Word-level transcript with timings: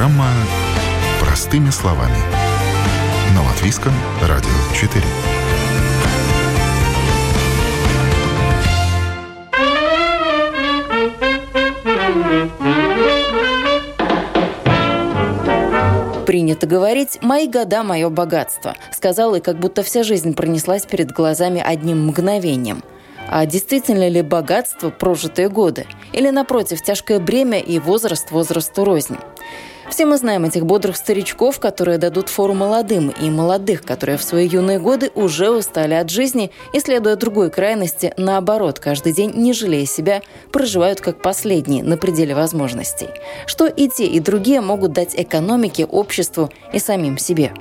Программа 0.00 0.30
«Простыми 1.20 1.68
словами». 1.68 2.16
На 3.34 3.42
Латвийском 3.42 3.92
радио 4.22 4.48
4. 4.74 5.04
Принято 16.24 16.66
говорить 16.66 17.18
«мои 17.20 17.46
года– 17.46 17.82
мое 17.84 18.08
богатство», 18.08 18.74
сказал 18.92 19.34
и 19.34 19.40
как 19.40 19.58
будто 19.58 19.82
вся 19.82 20.02
жизнь 20.02 20.32
пронеслась 20.32 20.86
перед 20.86 21.12
глазами 21.12 21.62
одним 21.62 22.06
мгновением. 22.06 22.82
А 23.28 23.44
действительно 23.44 24.08
ли 24.08 24.22
богатство– 24.22 24.88
прожитые 24.98 25.50
годы? 25.50 25.86
Или, 26.14 26.30
напротив, 26.30 26.80
тяжкое 26.82 27.20
бремя 27.20 27.58
и 27.60 27.78
возраст 27.78 28.30
возрасту 28.30 28.84
рознь? 28.86 29.18
Все 29.90 30.06
мы 30.06 30.18
знаем 30.18 30.44
этих 30.44 30.66
бодрых 30.66 30.96
старичков, 30.96 31.58
которые 31.58 31.98
дадут 31.98 32.28
фору 32.28 32.54
молодым, 32.54 33.10
и 33.10 33.28
молодых, 33.28 33.82
которые 33.82 34.18
в 34.18 34.22
свои 34.22 34.46
юные 34.46 34.78
годы 34.78 35.10
уже 35.16 35.50
устали 35.50 35.94
от 35.94 36.10
жизни 36.10 36.52
и, 36.72 36.78
следуя 36.78 37.16
другой 37.16 37.50
крайности, 37.50 38.14
наоборот, 38.16 38.78
каждый 38.78 39.12
день, 39.12 39.32
не 39.34 39.52
жалея 39.52 39.86
себя, 39.86 40.22
проживают 40.52 41.00
как 41.00 41.20
последние 41.20 41.82
на 41.82 41.96
пределе 41.96 42.36
возможностей. 42.36 43.08
Что 43.46 43.66
и 43.66 43.88
те, 43.88 44.06
и 44.06 44.20
другие 44.20 44.60
могут 44.60 44.92
дать 44.92 45.14
экономике, 45.16 45.84
обществу 45.84 46.50
и 46.72 46.78
самим 46.78 47.18
себе. 47.18 47.52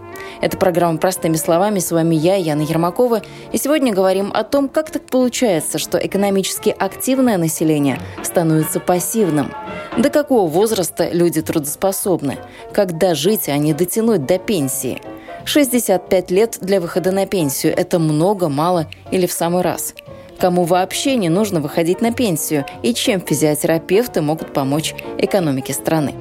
Это 0.41 0.57
программа 0.57 0.97
«Простыми 0.99 1.35
словами». 1.35 1.79
С 1.79 1.91
вами 1.91 2.15
я, 2.15 2.35
Яна 2.35 2.61
Ермакова. 2.61 3.21
И 3.51 3.57
сегодня 3.57 3.93
говорим 3.93 4.31
о 4.33 4.43
том, 4.43 4.69
как 4.69 4.91
так 4.91 5.03
получается, 5.03 5.79
что 5.79 5.97
экономически 5.97 6.75
активное 6.77 7.37
население 7.37 7.99
становится 8.23 8.79
пассивным. 8.79 9.51
До 9.97 10.09
какого 10.09 10.47
возраста 10.49 11.09
люди 11.11 11.41
трудоспособны? 11.41 12.18
Способны. 12.19 12.37
Когда 12.73 13.15
жить, 13.15 13.49
а 13.49 13.57
не 13.57 13.73
дотянуть 13.73 14.25
до 14.25 14.37
пенсии? 14.37 15.01
65 15.45 16.31
лет 16.31 16.57
для 16.61 16.79
выхода 16.79 17.11
на 17.11 17.25
пенсию– 17.25 17.73
это 17.77 17.97
много, 17.99 18.49
мало 18.49 18.87
или 19.11 19.25
в 19.25 19.31
самый 19.31 19.61
раз? 19.61 19.95
Кому 20.37 20.63
вообще 20.63 21.15
не 21.15 21.29
нужно 21.29 21.59
выходить 21.59 22.01
на 22.01 22.13
пенсию 22.13 22.65
и 22.81 22.93
чем 22.93 23.19
физиотерапевты 23.19 24.21
могут 24.21 24.53
помочь 24.53 24.95
экономике 25.17 25.73
страны? 25.73 26.13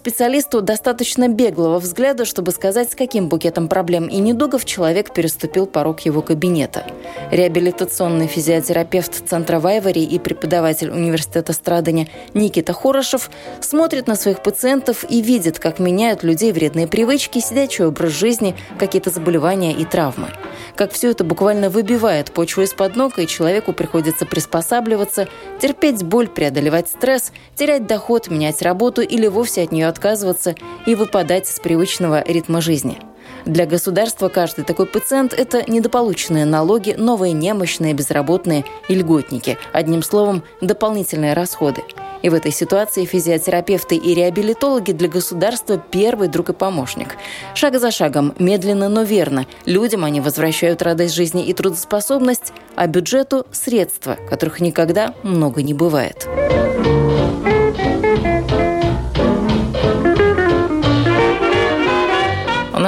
Специалисту 0.00 0.62
достаточно 0.62 1.28
беглого 1.28 1.78
взгляда, 1.78 2.24
чтобы 2.24 2.52
сказать, 2.52 2.90
с 2.90 2.94
каким 2.94 3.28
букетом 3.28 3.68
проблем 3.68 4.06
и 4.06 4.16
недугов 4.16 4.64
человек 4.64 5.12
переступил 5.12 5.66
порог 5.66 6.00
его 6.00 6.22
кабинета. 6.22 6.86
Реабилитационный 7.30 8.26
физиотерапевт 8.26 9.28
Центра 9.28 9.60
Вайвари 9.60 10.02
и 10.02 10.18
преподаватель 10.18 10.88
университета 10.88 11.52
Страдания 11.52 12.08
Никита 12.32 12.72
Хорошев 12.72 13.30
смотрит 13.60 14.06
на 14.06 14.16
своих 14.16 14.42
пациентов 14.42 15.04
и 15.06 15.20
видит, 15.20 15.58
как 15.58 15.78
меняют 15.78 16.22
людей 16.22 16.52
вредные 16.52 16.86
привычки, 16.86 17.38
сидячий 17.38 17.84
образ 17.84 18.12
жизни, 18.12 18.56
какие-то 18.78 19.10
заболевания 19.10 19.74
и 19.74 19.84
травмы. 19.84 20.28
Как 20.76 20.92
все 20.92 21.10
это 21.10 21.24
буквально 21.24 21.68
выбивает 21.68 22.32
почву 22.32 22.62
из-под 22.62 22.96
ног, 22.96 23.18
и 23.18 23.26
человеку 23.26 23.74
приходится 23.74 24.24
приспосабливаться, 24.24 25.28
терпеть 25.60 26.02
боль, 26.02 26.28
преодолевать 26.28 26.88
стресс, 26.88 27.32
терять 27.54 27.86
доход, 27.86 28.30
менять 28.30 28.62
работу 28.62 29.02
или 29.02 29.26
вовсе 29.26 29.64
от 29.64 29.72
нее 29.72 29.89
отказываться 29.90 30.54
и 30.86 30.94
выпадать 30.94 31.50
из 31.50 31.60
привычного 31.60 32.24
ритма 32.26 32.62
жизни. 32.62 32.98
Для 33.44 33.66
государства 33.66 34.28
каждый 34.28 34.64
такой 34.64 34.86
пациент– 34.86 35.32
это 35.36 35.70
недополученные 35.70 36.44
налоги, 36.44 36.94
новые 36.96 37.32
немощные, 37.32 37.94
безработные 37.94 38.64
и 38.88 38.94
льготники. 38.94 39.58
Одним 39.72 40.02
словом, 40.02 40.42
дополнительные 40.60 41.32
расходы. 41.32 41.82
И 42.22 42.28
в 42.28 42.34
этой 42.34 42.52
ситуации 42.52 43.06
физиотерапевты 43.06 43.96
и 43.96 44.14
реабилитологи 44.14 44.92
для 44.92 45.08
государства 45.08 45.78
первый 45.78 46.28
друг 46.28 46.50
и 46.50 46.52
помощник. 46.52 47.16
Шаг 47.54 47.78
за 47.80 47.90
шагом, 47.90 48.34
медленно, 48.38 48.90
но 48.90 49.02
верно, 49.02 49.46
людям 49.64 50.04
они 50.04 50.20
возвращают 50.20 50.82
радость 50.82 51.14
жизни 51.14 51.46
и 51.46 51.54
трудоспособность, 51.54 52.52
а 52.76 52.86
бюджету– 52.86 53.46
средства, 53.52 54.18
которых 54.28 54.60
никогда 54.60 55.14
много 55.22 55.62
не 55.62 55.72
бывает. 55.72 56.28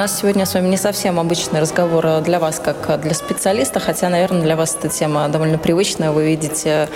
Нас 0.03 0.19
сегодня 0.19 0.45
с 0.45 0.53
вами 0.53 0.67
не 0.67 0.75
совсем 0.75 1.17
обычный 1.17 1.61
разговор 1.61 2.19
для 2.19 2.37
вас, 2.37 2.59
как 2.59 2.99
для 2.99 3.13
специалиста, 3.13 3.79
хотя, 3.79 4.09
наверное, 4.09 4.41
для 4.41 4.57
вас 4.57 4.75
эта 4.77 4.89
тема 4.89 5.29
довольно 5.29 5.57
привычная. 5.57 6.11
Вы 6.11 6.25
видите 6.25 6.89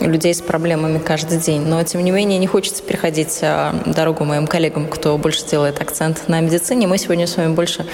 людей 0.00 0.32
с 0.32 0.40
проблемами 0.40 0.96
каждый 0.96 1.36
день. 1.36 1.60
Но, 1.60 1.82
тем 1.82 2.02
не 2.02 2.10
менее, 2.10 2.38
не 2.38 2.46
хочется 2.46 2.82
переходить 2.82 3.40
а, 3.42 3.74
дорогу 3.84 4.24
моим 4.24 4.46
коллегам, 4.46 4.88
кто 4.88 5.18
больше 5.18 5.44
делает 5.44 5.78
акцент 5.82 6.26
на 6.26 6.40
медицине. 6.40 6.86
Мы 6.86 6.96
сегодня 6.96 7.26
с 7.26 7.36
вами 7.36 7.52
больше 7.52 7.84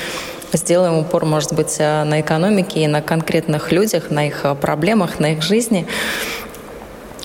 сделаем 0.52 0.98
упор, 0.98 1.24
может 1.24 1.52
быть, 1.52 1.80
на 1.80 2.20
экономике 2.20 2.84
и 2.84 2.86
на 2.86 3.02
конкретных 3.02 3.72
людях, 3.72 4.10
на 4.10 4.28
их 4.28 4.46
проблемах, 4.60 5.18
на 5.18 5.32
их 5.32 5.42
жизни. 5.42 5.88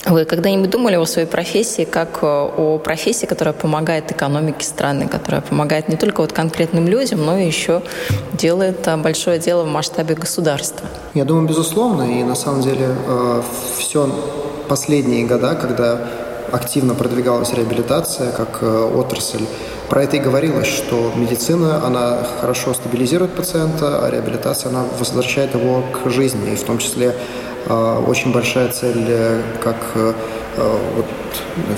Вы 0.06 0.24
когда-нибудь 0.24 0.70
думали 0.70 0.94
о 0.94 1.04
своей 1.04 1.26
профессии 1.26 1.82
как 1.82 2.20
э, 2.22 2.26
о 2.26 2.78
профессии, 2.78 3.26
которая 3.26 3.52
помогает 3.52 4.12
экономике 4.12 4.64
страны, 4.64 5.08
которая 5.08 5.40
помогает 5.40 5.88
не 5.88 5.96
только 5.96 6.20
вот 6.20 6.32
конкретным 6.32 6.86
людям, 6.86 7.26
но 7.26 7.36
и 7.36 7.44
еще 7.44 7.82
делает 8.32 8.86
э, 8.86 8.96
большое 8.96 9.40
дело 9.40 9.64
в 9.64 9.66
масштабе 9.66 10.14
государства? 10.14 10.86
Я 11.14 11.24
думаю, 11.24 11.48
безусловно. 11.48 12.04
И 12.04 12.22
на 12.22 12.36
самом 12.36 12.62
деле 12.62 12.86
э, 12.86 13.42
все 13.78 14.08
последние 14.68 15.26
года, 15.26 15.56
когда 15.56 15.98
активно 16.52 16.94
продвигалась 16.94 17.52
реабилитация 17.52 18.30
как 18.30 18.62
отрасль, 18.62 19.44
про 19.88 20.04
это 20.04 20.16
и 20.16 20.20
говорилось, 20.20 20.68
что 20.68 21.12
медицина, 21.16 21.84
она 21.84 22.18
хорошо 22.40 22.74
стабилизирует 22.74 23.32
пациента, 23.32 24.04
а 24.04 24.10
реабилитация, 24.10 24.70
она 24.70 24.84
возвращает 24.98 25.54
его 25.54 25.82
к 25.92 26.08
жизни, 26.10 26.52
и 26.52 26.56
в 26.56 26.62
том 26.62 26.78
числе 26.78 27.16
очень 27.68 28.32
большая 28.32 28.68
цель, 28.68 29.04
э, 29.08 29.42
как 29.62 29.76
э, 29.94 30.12
э, 30.56 30.78
вот, 30.94 31.06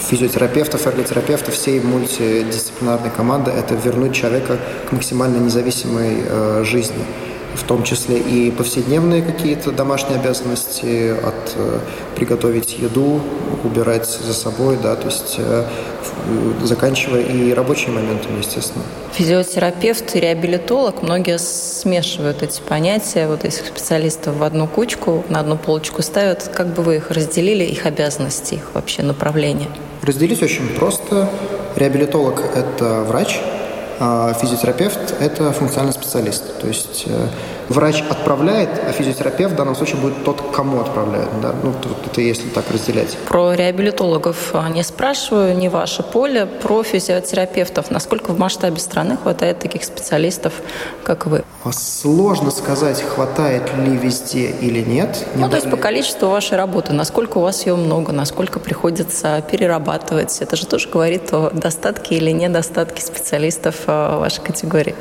физиотерапевтов, 0.00 0.87
эрготерапевтов, 0.87 1.54
всей 1.54 1.81
мультидисциплинарной 1.81 3.10
команды, 3.10 3.50
это 3.50 3.75
вернуть 3.75 4.15
человека 4.15 4.59
к 4.88 4.93
максимально 4.93 5.38
независимой 5.38 6.65
жизни 6.65 7.04
в 7.59 7.65
том 7.65 7.83
числе 7.83 8.19
и 8.19 8.51
повседневные 8.51 9.23
какие-то 9.23 9.73
домашние 9.73 10.21
обязанности, 10.21 11.11
от 11.11 11.55
э, 11.57 11.81
приготовить 12.15 12.79
еду, 12.79 13.21
убирать 13.65 14.07
за 14.07 14.33
собой, 14.33 14.79
да, 14.83 14.95
то 14.95 15.07
есть 15.07 15.37
э, 15.39 15.65
заканчивая 16.63 17.23
и 17.23 17.53
рабочими 17.53 17.95
моментами, 17.95 18.39
естественно. 18.39 18.85
Физиотерапевт 19.13 20.15
и 20.15 20.21
реабилитолог, 20.21 21.03
многие 21.03 21.39
смешивают 21.39 22.43
эти 22.43 22.61
понятия, 22.61 23.27
вот 23.27 23.45
этих 23.45 23.67
специалистов 23.67 24.37
в 24.37 24.43
одну 24.45 24.67
кучку, 24.67 25.25
на 25.29 25.41
одну 25.41 25.57
полочку 25.57 26.03
ставят. 26.03 26.51
Как 26.55 26.69
бы 26.69 26.83
вы 26.83 26.97
их 26.97 27.11
разделили, 27.11 27.65
их 27.65 27.87
обязанности, 27.87 28.55
их 28.55 28.71
вообще 28.75 29.03
направления? 29.03 29.69
Разделить 30.03 30.43
очень 30.43 30.69
просто. 30.69 31.29
Реабилитолог– 31.77 32.43
это 32.57 33.03
врач, 33.03 33.41
физиотерапевт– 33.99 35.15
это 35.21 35.53
функциональный 35.53 35.93
специалист. 35.93 36.59
То 36.61 36.69
есть 36.69 37.05
э, 37.07 37.29
врач 37.69 38.03
отправляет, 38.09 38.71
а 38.87 38.93
физиотерапевт 38.93 39.53
в 39.55 39.56
данном 39.56 39.75
случае 39.75 39.97
будет 40.01 40.25
тот, 40.25 40.43
кому 40.53 40.81
отправляют. 40.81 41.29
Да? 41.41 41.55
Ну, 41.62 41.73
это 42.06 42.21
если 42.21 42.49
так 42.49 42.71
разделять. 42.71 43.17
Про 43.29 43.55
реабилитологов 43.55 44.51
а, 44.55 44.69
не 44.69 44.83
спрашиваю, 44.83 45.56
не 45.56 45.69
ваше 45.69 46.03
поле. 46.03 46.47
Про 46.47 46.83
физиотерапевтов. 46.83 47.91
Насколько 47.91 48.33
в 48.33 48.39
масштабе 48.39 48.79
страны 48.79 49.17
хватает 49.17 49.59
таких 49.59 49.85
специалистов, 49.85 50.55
как 51.05 51.26
вы? 51.26 51.44
А 51.65 51.73
сложно 51.73 52.50
сказать, 52.50 53.03
хватает 53.03 53.62
ли 53.76 53.97
везде 53.97 54.50
или 54.50 54.81
нет. 54.81 55.26
Не 55.35 55.44
ну, 55.44 55.50
то 55.50 55.56
есть 55.56 55.70
по 55.70 55.76
количеству 55.76 56.29
вашей 56.29 56.56
работы. 56.56 56.93
Насколько 56.93 57.38
у 57.38 57.43
вас 57.43 57.67
ее 57.67 57.76
много, 57.76 58.12
насколько 58.12 58.59
приходится 58.59 59.43
перерабатывать. 59.50 60.38
Это 60.41 60.56
же 60.56 60.67
тоже 60.67 60.88
говорит 60.88 61.32
о 61.32 61.50
достатке 61.50 62.17
или 62.17 62.31
недостатке 62.31 63.03
специалистов 63.03 63.76
а, 63.87 64.19
вашей 64.19 64.43
категории. 64.43 64.94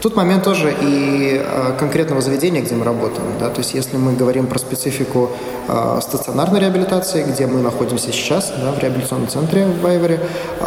Тут 0.00 0.14
момент 0.14 0.44
тоже 0.44 0.72
и 0.80 1.42
э, 1.44 1.76
конкретного 1.78 2.20
заведения, 2.20 2.60
где 2.60 2.74
мы 2.76 2.84
работаем. 2.84 3.26
Да? 3.40 3.50
То 3.50 3.58
есть 3.58 3.74
если 3.74 3.96
мы 3.96 4.12
говорим 4.12 4.46
про 4.46 4.58
специфику 4.58 5.30
э, 5.66 5.98
стационарной 6.00 6.60
реабилитации, 6.60 7.24
где 7.24 7.46
мы 7.46 7.60
находимся 7.62 8.12
сейчас, 8.12 8.52
да, 8.62 8.70
в 8.70 8.78
реабилитационном 8.78 9.28
центре 9.28 9.66
в 9.66 9.80
Вайвере, 9.80 10.20
э, 10.60 10.64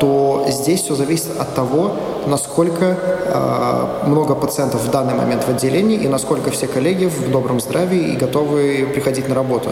то 0.00 0.46
здесь 0.48 0.82
все 0.82 0.94
зависит 0.94 1.28
от 1.38 1.54
того, 1.54 1.96
насколько 2.26 2.96
много 4.06 4.34
пациентов 4.34 4.82
в 4.82 4.90
данный 4.90 5.14
момент 5.14 5.44
в 5.44 5.48
отделении 5.48 5.98
и 5.98 6.08
насколько 6.08 6.50
все 6.50 6.66
коллеги 6.66 7.06
в 7.06 7.30
добром 7.30 7.60
здравии 7.60 8.12
и 8.12 8.16
готовы 8.16 8.88
приходить 8.92 9.28
на 9.28 9.34
работу. 9.34 9.70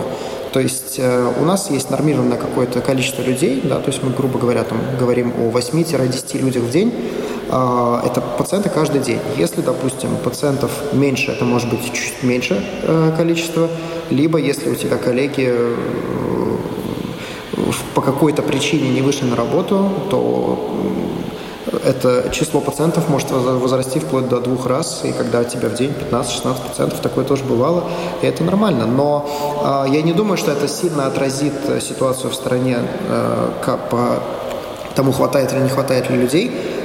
То 0.53 0.61
есть 0.61 0.99
у 0.99 1.45
нас 1.45 1.71
есть 1.71 1.91
нормированное 1.91 2.39
какое-то 2.39 2.81
количество 2.81 3.23
людей, 3.23 3.61
да, 3.65 3.77
то 3.77 3.91
есть 3.91 4.03
мы, 4.03 4.11
грубо 4.11 4.39
говоря, 4.39 4.63
там 4.65 4.79
говорим 4.99 5.33
о 5.39 5.51
8-10 5.51 6.39
людях 6.39 6.63
в 6.63 6.71
день, 6.71 6.93
а, 6.93 7.36
это 7.49 8.23
пациенты 8.39 8.69
каждый 8.71 9.01
день. 9.01 9.21
Если, 9.37 9.61
допустим, 9.61 10.17
пациентов 10.17 10.71
меньше, 10.93 11.31
это 11.31 11.45
может 11.45 11.71
быть 11.71 11.93
чуть 11.93 12.23
меньше 12.23 12.63
э, 12.83 13.13
количество, 13.17 13.69
либо 14.11 14.39
если 14.39 14.69
у 14.71 14.75
тебя 14.75 14.97
коллеги 14.97 15.47
э, 15.49 15.77
по 17.95 18.01
какой-то 18.01 18.43
причине 18.43 18.91
не 18.91 19.01
вышли 19.01 19.27
на 19.27 19.37
работу, 19.37 19.91
то 20.11 20.73
это 21.85 22.31
число 22.33 22.61
пациентов 22.61 23.09
может 23.09 23.31
возрасти 23.31 24.01
вплоть 24.01 24.29
до 24.29 24.41
двух 24.41 24.67
раз, 24.67 25.03
и 25.05 25.13
когда 25.13 25.41
у 25.41 25.45
тебя 25.45 25.69
в 25.69 25.75
день 25.75 25.93
15-16 26.11 26.69
пациентов, 26.69 27.01
такое 27.01 27.25
тоже 27.25 27.45
бывало, 27.45 27.85
и 28.23 28.27
это 28.27 28.43
нормально. 28.43 28.87
Но 28.87 29.85
э, 29.87 29.93
я 29.93 30.03
не 30.03 30.13
думаю, 30.13 30.37
что 30.37 30.51
это 30.51 30.67
сильно 30.67 31.07
отразит 31.07 31.55
ситуацию 31.81 32.31
в 32.31 32.35
стране 32.35 32.79
э, 33.09 33.51
по 33.91 34.21
тому, 34.97 35.13
хватает 35.13 35.53
или 35.53 35.61
не 35.61 35.69
хватает 35.69 36.11
ли 36.11 36.17
людей 36.17 36.51
э, 36.51 36.76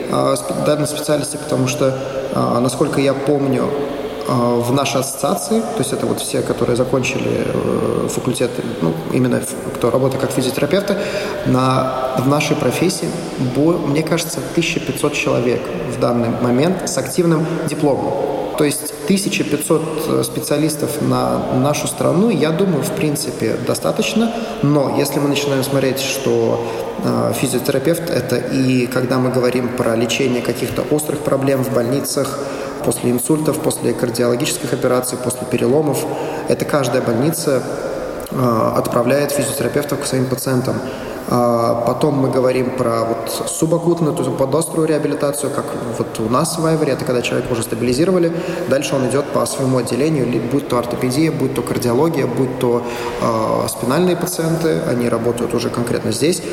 данной 0.66 0.88
специальности, 0.88 1.38
потому 1.38 1.68
что, 1.68 1.98
э, 2.34 2.60
насколько 2.60 3.00
я 3.02 3.14
помню, 3.14 3.70
в 4.28 4.72
нашей 4.72 5.02
ассоциации, 5.02 5.60
то 5.60 5.80
есть 5.80 5.92
это 5.92 6.06
вот 6.06 6.22
все, 6.22 6.42
которые 6.42 6.78
закончили 6.78 7.48
факультет, 8.08 8.52
ну, 8.82 8.94
именно 9.12 9.42
кто 9.76 9.90
работает 9.90 10.22
как 10.22 10.32
физиотерапевты, 10.32 10.96
на, 11.48 12.16
в 12.18 12.28
нашей 12.28 12.56
профессии, 12.56 13.10
мне 13.56 14.04
кажется, 14.04 14.40
1500 14.52 15.14
человек 15.14 15.62
в 15.98 16.00
данный 16.00 16.30
момент 16.30 16.88
с 16.88 16.98
активным 16.98 17.46
дипломом. 17.68 18.14
То 18.58 18.64
есть 18.64 18.94
1500 19.12 19.82
э, 20.08 20.24
специалистов 20.24 21.02
на 21.02 21.54
нашу 21.56 21.88
страну, 21.88 22.30
я 22.30 22.52
думаю, 22.52 22.82
в 22.82 22.92
принципе, 22.92 23.58
достаточно. 23.68 24.32
Но 24.62 24.96
если 24.98 25.20
мы 25.20 25.28
начинаем 25.28 25.64
смотреть, 25.64 26.00
что 26.00 26.66
э, 27.04 27.34
физиотерапевт– 27.36 28.10
это 28.10 28.38
и 28.38 28.88
когда 28.88 29.18
мы 29.18 29.30
говорим 29.30 29.76
про 29.76 29.98
лечение 29.98 30.42
каких-то 30.42 30.84
острых 30.92 31.20
проблем 31.20 31.64
в 31.64 31.74
больницах, 31.74 32.40
после 32.86 33.12
инсультов, 33.12 33.60
после 33.60 33.94
кардиологических 33.94 34.72
операций, 34.72 35.18
после 35.18 35.46
переломов, 35.46 36.06
это 36.48 36.64
каждая 36.64 37.02
больница 37.02 37.62
э, 38.32 38.72
отправляет 38.78 39.32
физиотерапевтов 39.32 40.00
к 40.00 40.06
своим 40.06 40.26
пациентам. 40.26 40.76
А, 41.34 41.86
потом 41.88 42.16
мы 42.16 42.30
говорим 42.30 42.72
про 42.72 43.06
вот 43.06 43.50
субакутную, 43.50 44.14
то 44.14 44.22
есть 44.22 44.36
подострую 44.38 44.86
реабилитацию, 44.86 45.50
как 45.50 45.64
вот 45.98 46.20
у 46.20 46.30
нас 46.30 46.60
в 46.60 46.66
Айваре, 46.66 46.92
это 46.92 47.06
когда 47.06 47.22
человека 47.22 47.54
уже 47.54 47.64
стабилизировали, 47.64 48.34
дальше 48.68 48.96
он 48.96 49.08
идет 49.10 49.24
по 49.28 49.46
своему 49.46 49.78
отделению, 49.78 50.28
будь 50.52 50.68
то 50.68 50.78
ортопедия, 50.78 51.32
будь 51.32 51.54
то 51.54 51.62
кардиология, 51.62 52.28
будь 52.28 52.60
то 52.60 52.84
э, 53.22 53.68
спинальные 53.70 54.18
пациенты, 54.18 54.82
они 54.90 55.08
работают 55.08 55.54
уже 55.54 55.70
конкретно 55.70 56.12
здесь. 56.12 56.44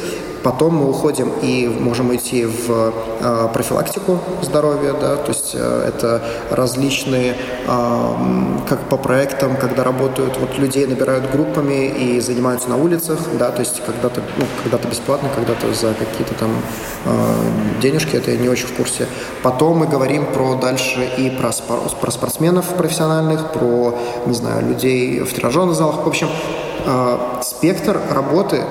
Потом 0.48 0.76
мы 0.76 0.88
уходим 0.88 1.30
и 1.42 1.68
можем 1.68 2.16
идти 2.16 2.46
в 2.46 2.94
э, 3.20 3.48
профилактику 3.52 4.18
здоровья, 4.40 4.94
да, 4.94 5.16
то 5.16 5.28
есть 5.30 5.50
э, 5.52 5.84
это 5.88 6.22
различные, 6.50 7.34
э, 7.66 8.56
как 8.66 8.80
по 8.88 8.96
проектам, 8.96 9.58
когда 9.58 9.84
работают, 9.84 10.38
вот 10.38 10.56
людей 10.56 10.86
набирают 10.86 11.30
группами 11.30 11.88
и 11.88 12.18
занимаются 12.20 12.70
на 12.70 12.76
улицах, 12.78 13.18
да, 13.38 13.50
то 13.50 13.60
есть 13.60 13.82
когда-то, 13.84 14.22
ну, 14.38 14.46
когда-то 14.62 14.88
бесплатно, 14.88 15.28
когда-то 15.36 15.74
за 15.74 15.92
какие-то 15.92 16.32
там 16.32 16.50
денежки, 17.82 18.16
это 18.16 18.30
я 18.30 18.38
не 18.38 18.48
очень 18.48 18.68
в 18.68 18.72
курсе. 18.72 19.06
Потом 19.42 19.76
мы 19.76 19.86
говорим 19.86 20.24
про 20.32 20.54
дальше 20.54 21.06
и 21.18 21.28
про, 21.28 21.52
спор, 21.52 21.80
про 22.00 22.10
спортсменов 22.10 22.74
профессиональных, 22.74 23.52
про, 23.52 23.98
не 24.24 24.34
знаю, 24.34 24.66
людей 24.66 25.20
в 25.20 25.32
тренажерных 25.34 25.74
залах. 25.74 26.04
В 26.04 26.08
общем, 26.08 26.28
э, 26.88 27.40
спектр 27.42 28.00
работы 28.10 28.62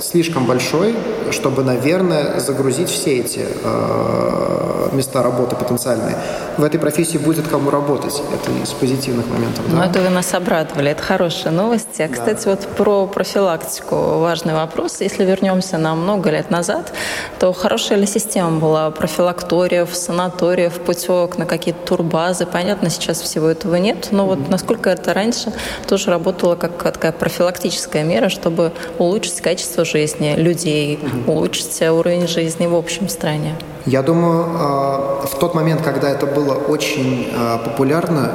слишком 0.00 0.46
большой, 0.46 0.94
чтобы, 1.30 1.62
наверное, 1.62 2.38
загрузить 2.40 2.88
все 2.88 3.18
эти 3.18 3.40
э, 3.62 4.88
места 4.92 5.22
работы 5.22 5.56
потенциальные. 5.56 6.16
В 6.58 6.64
этой 6.64 6.80
профессии 6.80 7.18
будет 7.18 7.46
кому 7.48 7.70
работать. 7.70 8.22
Это 8.32 8.50
из 8.62 8.70
позитивных 8.70 9.26
моментов. 9.26 9.64
Ну, 9.68 9.76
да? 9.76 9.86
это 9.86 10.00
вы 10.00 10.08
нас 10.08 10.32
обрадовали. 10.32 10.90
Это 10.90 11.02
хорошие 11.02 11.52
новости. 11.52 12.02
А, 12.02 12.08
кстати, 12.08 12.44
да. 12.44 12.50
вот 12.50 12.60
про 12.76 13.06
профилактику 13.06 14.20
важный 14.20 14.54
вопрос. 14.54 15.00
Если 15.00 15.24
вернемся 15.24 15.76
на 15.76 15.94
много 15.94 16.30
лет 16.30 16.50
назад, 16.50 16.92
то 17.38 17.52
хорошая 17.52 17.98
ли 17.98 18.06
система 18.06 18.58
была 18.58 18.90
профилакториев, 18.90 19.94
санаториев, 19.94 20.80
путевок 20.80 21.36
на 21.36 21.44
какие-то 21.44 21.86
турбазы? 21.86 22.46
Понятно, 22.46 22.88
сейчас 22.88 23.20
всего 23.20 23.48
этого 23.48 23.76
нет, 23.76 24.08
но 24.10 24.24
вот 24.24 24.48
насколько 24.48 24.88
это 24.88 25.12
раньше 25.12 25.52
тоже 25.86 26.10
работало 26.10 26.56
как 26.56 26.82
такая 26.82 27.12
профилактическая 27.12 28.02
мера, 28.02 28.30
чтобы 28.30 28.72
улучшить 28.98 29.42
качество 29.42 29.84
жизни 29.84 30.34
людей, 30.36 30.98
улучшить 31.26 31.82
уровень 31.82 32.26
жизни 32.28 32.66
в 32.66 32.74
общем 32.74 33.10
стране? 33.10 33.54
Я 33.86 34.02
думаю, 34.02 34.46
а, 34.58 35.26
в 35.26 35.38
тот 35.38 35.54
момент, 35.54 35.80
когда 35.82 36.10
это 36.10 36.26
было 36.46 36.54
очень 36.54 37.28
а, 37.34 37.58
популярно, 37.58 38.32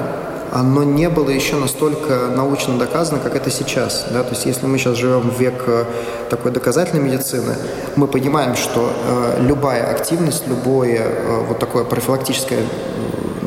оно 0.52 0.84
не 0.84 1.08
было 1.10 1.30
еще 1.30 1.56
настолько 1.56 2.28
научно 2.28 2.78
доказано, 2.78 3.20
как 3.20 3.36
это 3.36 3.50
сейчас. 3.50 4.08
Да? 4.12 4.24
То 4.24 4.32
есть 4.32 4.46
если 4.46 4.66
мы 4.66 4.78
сейчас 4.78 4.98
живем 4.98 5.22
в 5.22 5.40
век 5.40 5.64
а, 5.68 5.86
такой 6.30 6.52
доказательной 6.52 7.02
медицины, 7.02 7.56
мы 7.96 8.08
понимаем, 8.08 8.56
что 8.56 8.92
любая 9.40 9.90
активность, 9.90 10.48
любое 10.48 11.46
вот 11.48 11.60
такое 11.60 11.84
профилактическое 11.84 12.60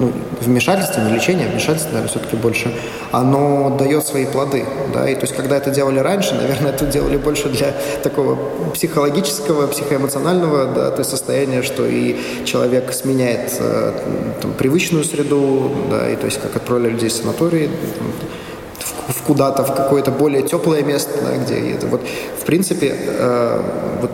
ну, 0.05 0.13
вмешательство, 0.41 1.01
не 1.01 1.15
лечение, 1.15 1.47
а 1.47 1.51
вмешательство, 1.51 1.91
наверное, 1.91 2.11
все-таки 2.11 2.37
больше, 2.37 2.75
оно 3.11 3.77
дает 3.79 4.07
свои 4.07 4.27
плоды, 4.27 4.65
да, 4.93 5.09
и 5.09 5.15
то 5.15 5.23
есть, 5.23 5.35
когда 5.35 5.57
это 5.57 5.71
делали 5.71 5.99
раньше, 5.99 6.35
наверное, 6.35 6.73
это 6.73 6.87
делали 6.87 7.17
больше 7.17 7.49
для 7.49 7.75
такого 8.03 8.39
психологического, 8.75 9.67
психоэмоционального, 9.67 10.67
да, 10.67 10.91
то 10.91 10.99
есть 10.99 11.11
состояния, 11.11 11.63
что 11.63 11.87
и 11.87 12.17
человек 12.45 12.93
сменяет 12.93 13.55
э, 13.61 13.93
там, 14.43 14.53
привычную 14.53 15.05
среду, 15.05 15.73
да, 15.91 16.11
и 16.11 16.17
то 16.17 16.27
есть, 16.27 16.41
как 16.41 16.55
отправляли 16.57 16.93
людей 16.93 17.09
в 17.09 17.13
санатории, 17.13 17.71
в, 19.09 19.23
куда-то, 19.23 19.65
в 19.65 19.75
какое-то 19.75 20.11
более 20.11 20.43
теплое 20.43 20.83
место, 20.83 21.13
да, 21.23 21.37
где 21.37 21.73
это. 21.73 21.87
Вот, 21.87 22.03
в 22.41 22.45
принципе, 22.45 22.95
э, 22.95 23.63
вот 24.01 24.11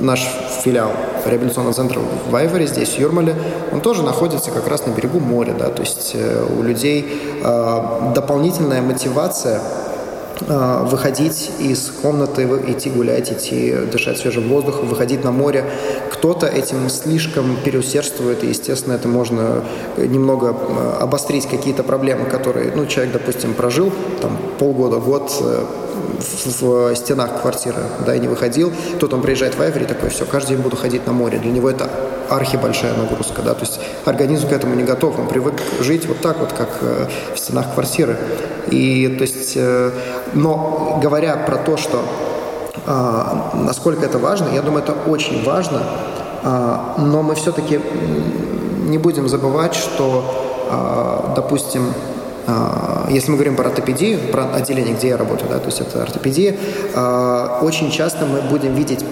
наш 0.00 0.26
филиал 0.62 0.90
реабилитационного 1.26 1.74
центра 1.74 2.00
в 2.28 2.34
Айворе, 2.34 2.66
здесь, 2.66 2.90
в 2.90 2.98
Юрмале, 2.98 3.34
он 3.72 3.80
тоже 3.80 4.02
находится 4.02 4.50
как 4.50 4.68
раз 4.68 4.86
на 4.86 4.90
берегу 4.90 5.20
моря, 5.20 5.54
да, 5.58 5.68
то 5.68 5.82
есть 5.82 6.12
э, 6.14 6.46
у 6.58 6.62
людей 6.62 7.06
э, 7.42 8.12
дополнительная 8.14 8.82
мотивация 8.82 9.60
э, 10.40 10.86
выходить 10.86 11.50
из 11.58 11.90
комнаты, 12.02 12.44
идти 12.68 12.90
гулять, 12.90 13.32
идти 13.32 13.74
дышать 13.90 14.18
свежим 14.18 14.48
воздухом, 14.48 14.88
выходить 14.88 15.24
на 15.24 15.32
море. 15.32 15.64
Кто-то 16.12 16.46
этим 16.46 16.88
слишком 16.88 17.56
переусердствует, 17.64 18.44
и, 18.44 18.48
естественно, 18.48 18.94
это 18.94 19.08
можно 19.08 19.64
немного 19.96 20.54
обострить 21.00 21.46
какие-то 21.46 21.82
проблемы, 21.82 22.26
которые, 22.26 22.72
ну, 22.74 22.86
человек, 22.86 23.14
допустим, 23.14 23.54
прожил 23.54 23.92
там 24.20 24.36
полгода, 24.58 24.98
год, 24.98 25.32
в, 26.24 26.62
в 26.62 26.96
стенах 26.96 27.40
квартиры, 27.40 27.82
да, 28.04 28.14
и 28.14 28.20
не 28.20 28.28
выходил, 28.28 28.72
тут 28.98 29.12
он 29.14 29.22
приезжает 29.22 29.54
в 29.54 29.60
Айвери, 29.60 29.84
такой, 29.84 30.10
все, 30.10 30.24
каждый 30.24 30.50
день 30.50 30.58
буду 30.58 30.76
ходить 30.76 31.06
на 31.06 31.12
море. 31.12 31.38
Для 31.38 31.50
него 31.50 31.70
это 31.70 31.88
архи 32.28 32.56
большая 32.56 32.94
нагрузка, 32.94 33.42
да, 33.42 33.54
то 33.54 33.60
есть 33.60 33.80
организм 34.04 34.48
к 34.48 34.52
этому 34.52 34.74
не 34.74 34.82
готов, 34.82 35.18
он 35.18 35.28
привык 35.28 35.54
жить 35.80 36.06
вот 36.06 36.20
так 36.20 36.38
вот, 36.38 36.52
как 36.52 36.78
э, 36.80 37.06
в 37.34 37.38
стенах 37.38 37.74
квартиры. 37.74 38.16
И, 38.70 39.08
то 39.18 39.22
есть, 39.22 39.52
э, 39.56 39.90
но 40.32 40.98
говоря 41.02 41.36
про 41.36 41.56
то, 41.56 41.76
что 41.76 42.02
а, 42.86 43.52
насколько 43.54 44.04
это 44.04 44.18
важно, 44.18 44.48
я 44.52 44.60
думаю, 44.60 44.82
это 44.82 44.92
очень 45.06 45.42
важно, 45.42 45.82
а, 46.42 46.96
но 46.98 47.22
мы 47.22 47.34
все-таки 47.34 47.80
не 48.86 48.98
будем 48.98 49.28
забывать, 49.28 49.74
что, 49.74 50.24
а, 50.70 51.32
допустим, 51.34 51.94
если 53.10 53.30
мы 53.30 53.36
говорим 53.36 53.56
про 53.56 53.68
ортопедию, 53.68 54.18
про 54.30 54.52
отделение, 54.54 54.94
где 54.94 55.08
я 55.08 55.16
работаю, 55.16 55.48
да, 55.50 55.58
то 55.58 55.66
есть 55.66 55.80
это 55.80 56.02
ортопедия, 56.02 56.56
а, 56.94 57.60
очень 57.62 57.90
часто 57.90 58.26
мы 58.26 58.42
будем 58.42 58.74
видеть 58.74 59.04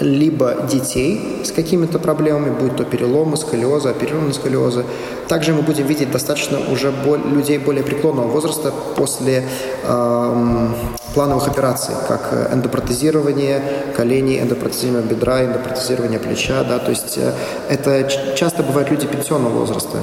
либо 0.00 0.54
детей 0.70 1.42
с 1.44 1.50
какими-то 1.50 1.98
проблемами, 1.98 2.50
будь 2.50 2.76
то 2.76 2.84
переломы, 2.84 3.36
сколиозы, 3.36 3.88
оперированные 3.88 4.32
сколиозы. 4.32 4.84
Также 5.26 5.52
мы 5.52 5.62
будем 5.62 5.86
видеть 5.86 6.10
достаточно 6.10 6.58
уже 6.70 6.92
людей 7.34 7.58
более 7.58 7.82
преклонного 7.82 8.28
возраста 8.28 8.72
после 8.96 9.44
э, 9.84 10.68
плановых 11.14 11.48
операций, 11.48 11.94
как 12.06 12.50
эндопротезирование 12.52 13.62
коленей, 13.96 14.40
эндопротезирование 14.40 15.10
бедра, 15.10 15.44
эндопротезирование 15.44 16.20
плеча. 16.20 16.62
Да, 16.64 16.78
то 16.78 16.90
есть 16.90 17.18
э, 17.18 17.32
это 17.68 18.08
часто 18.36 18.62
бывают 18.62 18.90
люди 18.90 19.06
пенсионного 19.06 19.58
возраста. 19.58 19.98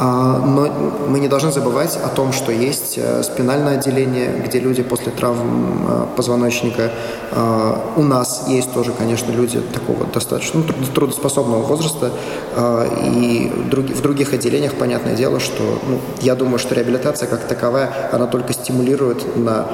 А, 0.00 0.38
но 0.38 0.68
мы 1.08 1.18
не 1.18 1.26
должны 1.26 1.50
забывать 1.50 1.96
о 1.96 2.08
том, 2.08 2.32
что 2.32 2.52
есть 2.52 2.94
э, 2.98 3.24
спинальное 3.24 3.78
отделение, 3.78 4.28
где 4.46 4.60
люди 4.60 4.84
после 4.84 5.10
травм 5.10 5.86
э, 5.88 6.06
позвоночника. 6.14 6.92
А, 7.32 7.82
у 7.96 8.04
нас 8.04 8.44
есть 8.46 8.72
тоже, 8.72 8.92
конечно, 8.92 9.32
люди 9.32 9.60
такого 9.60 10.06
достаточно 10.06 10.60
ну, 10.60 10.86
трудоспособного 10.94 11.62
возраста. 11.62 12.12
А, 12.54 12.86
и 13.16 13.50
в 13.50 14.00
других 14.00 14.32
отделениях, 14.32 14.74
понятное 14.74 15.16
дело, 15.16 15.40
что 15.40 15.64
ну, 15.88 15.98
я 16.20 16.36
думаю, 16.36 16.60
что 16.60 16.76
реабилитация 16.76 17.28
как 17.28 17.48
таковая, 17.48 17.90
она 18.12 18.26
только 18.26 18.52
стимулирует 18.52 19.36
на 19.36 19.66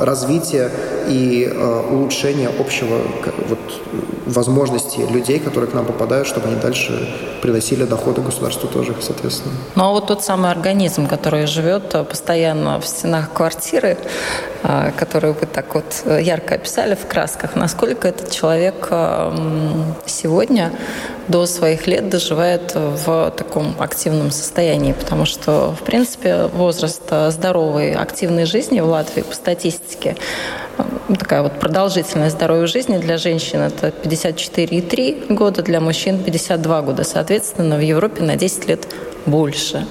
развитие 0.00 0.70
и 1.08 1.52
улучшение 1.90 2.48
общего 2.48 2.98
вот, 3.48 3.58
возможности 4.32 5.00
людей, 5.00 5.38
которые 5.38 5.70
к 5.70 5.74
нам 5.74 5.86
попадают, 5.86 6.26
чтобы 6.26 6.48
они 6.48 6.56
дальше 6.56 7.08
приносили 7.40 7.84
доходы 7.84 8.20
государству 8.20 8.68
тоже, 8.68 8.94
соответственно. 9.00 9.54
Ну 9.74 9.84
а 9.84 9.90
вот 9.90 10.06
тот 10.06 10.22
самый 10.24 10.50
организм, 10.50 11.06
который 11.06 11.46
живет 11.46 11.94
э, 11.94 12.04
постоянно 12.04 12.80
в 12.80 12.86
стенах 12.86 13.32
квартиры, 13.32 13.98
э, 14.62 14.92
которую 14.96 15.34
вы 15.34 15.46
так 15.46 15.74
вот 15.74 16.02
э, 16.04 16.20
ярко 16.22 16.54
описали 16.54 16.94
в 16.94 17.06
красках, 17.06 17.56
насколько 17.56 18.08
этот 18.08 18.30
человек 18.30 18.88
сегодня 20.06 20.72
до 21.28 21.46
своих 21.46 21.86
лет 21.86 22.08
доживает 22.08 22.74
в 22.74 23.32
таком 23.36 23.76
активном 23.78 24.30
состоянии, 24.30 24.92
потому 24.92 25.24
что, 25.24 25.74
в 25.78 25.84
принципе, 25.84 26.46
возраст 26.46 27.02
здоровой, 27.28 27.94
активной 27.94 28.44
жизни 28.44 28.80
в 28.80 28.86
Латвии 28.86 29.22
по 29.22 29.34
статистике 29.34 30.16
такая 31.18 31.42
вот 31.42 31.58
продолжительность 31.58 32.36
здоровья 32.36 32.66
жизни 32.66 32.98
для 32.98 33.18
женщин 33.18 33.60
это 33.60 33.88
54,3 33.88 35.34
года, 35.34 35.62
для 35.62 35.80
мужчин 35.80 36.22
52 36.22 36.82
года. 36.82 37.04
Соответственно, 37.04 37.76
в 37.76 37.80
Европе 37.80 38.22
на 38.22 38.36
10 38.36 38.68
лет 38.68 38.88
больше 39.26 39.86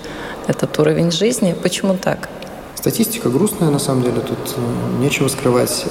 этот 0.48 0.78
уровень 0.80 1.12
жизни. 1.12 1.56
Почему 1.62 1.96
так? 1.96 2.30
Статистика 2.76 3.30
грустная, 3.30 3.70
на 3.70 3.80
самом 3.80 4.04
деле, 4.04 4.22
тут 4.22 4.56
э, 4.58 5.02
нечего 5.02 5.28
скрывать. 5.28 5.86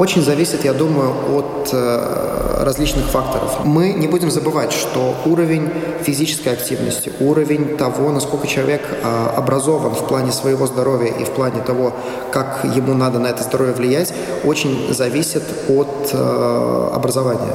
Очень 0.00 0.22
зависит, 0.22 0.64
я 0.64 0.72
думаю, 0.72 1.12
от 1.36 1.68
э, 1.74 2.64
различных 2.64 3.04
факторов. 3.10 3.66
Мы 3.66 3.92
не 3.92 4.08
будем 4.08 4.30
забывать, 4.30 4.72
что 4.72 5.14
уровень 5.26 5.68
физической 6.00 6.54
активности, 6.54 7.12
уровень 7.20 7.76
того, 7.76 8.10
насколько 8.10 8.46
человек 8.46 8.80
э, 8.90 9.26
образован 9.36 9.94
в 9.94 10.08
плане 10.08 10.32
своего 10.32 10.66
здоровья 10.66 11.12
и 11.12 11.24
в 11.24 11.30
плане 11.32 11.60
того, 11.60 11.92
как 12.32 12.64
ему 12.74 12.94
надо 12.94 13.18
на 13.18 13.26
это 13.26 13.42
здоровье 13.42 13.74
влиять, 13.74 14.14
очень 14.42 14.90
зависит 14.94 15.42
от 15.68 16.08
э, 16.14 16.90
образования. 16.94 17.52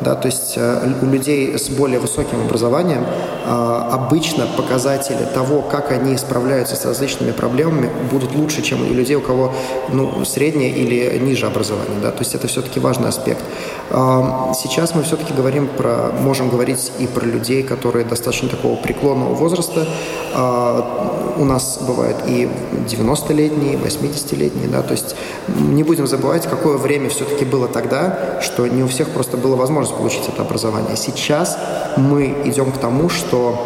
Да, 0.00 0.14
то 0.14 0.26
есть 0.26 0.54
э, 0.56 0.92
у 1.02 1.06
людей 1.06 1.56
с 1.58 1.68
более 1.68 1.98
высоким 1.98 2.40
образованием 2.40 3.04
э, 3.04 3.48
обычно 3.92 4.46
показатели 4.56 5.26
того, 5.34 5.62
как 5.62 5.92
они 5.92 6.16
справляются 6.16 6.76
с 6.76 6.84
различными 6.84 7.32
проблемами, 7.32 7.90
будут 8.10 8.34
лучше, 8.34 8.62
чем 8.62 8.82
у 8.82 8.92
людей, 8.92 9.16
у 9.16 9.20
кого 9.20 9.52
ну, 9.92 10.24
среднее 10.24 10.70
или 10.70 11.18
ниже 11.18 11.46
образование. 11.46 12.00
Да? 12.02 12.10
То 12.10 12.20
есть 12.20 12.34
это 12.34 12.48
все-таки 12.48 12.80
важный 12.80 13.08
аспект. 13.08 13.42
Э, 13.90 14.52
сейчас 14.54 14.94
мы 14.94 15.02
все-таки 15.02 15.32
говорим 15.32 15.68
про, 15.68 16.12
можем 16.20 16.50
говорить 16.50 16.92
и 16.98 17.06
про 17.06 17.24
людей, 17.24 17.62
которые 17.62 18.04
достаточно 18.04 18.48
такого 18.48 18.76
преклонного 18.76 19.34
возраста. 19.34 19.86
У 21.36 21.44
нас 21.44 21.78
бывают 21.80 22.16
и 22.26 22.48
90-летние, 22.88 23.76
80-летние. 23.76 24.68
Да? 24.68 24.82
То 24.82 24.92
есть 24.92 25.14
не 25.48 25.82
будем 25.82 26.06
забывать, 26.06 26.46
какое 26.46 26.76
время 26.76 27.08
все-таки 27.08 27.44
было 27.44 27.68
тогда, 27.68 28.40
что 28.40 28.66
не 28.66 28.82
у 28.82 28.88
всех 28.88 29.08
просто 29.10 29.36
было 29.36 29.56
возможность 29.56 29.93
получить 29.94 30.28
это 30.28 30.42
образование. 30.42 30.96
Сейчас 30.96 31.58
мы 31.96 32.36
идем 32.44 32.72
к 32.72 32.78
тому, 32.78 33.08
что 33.08 33.56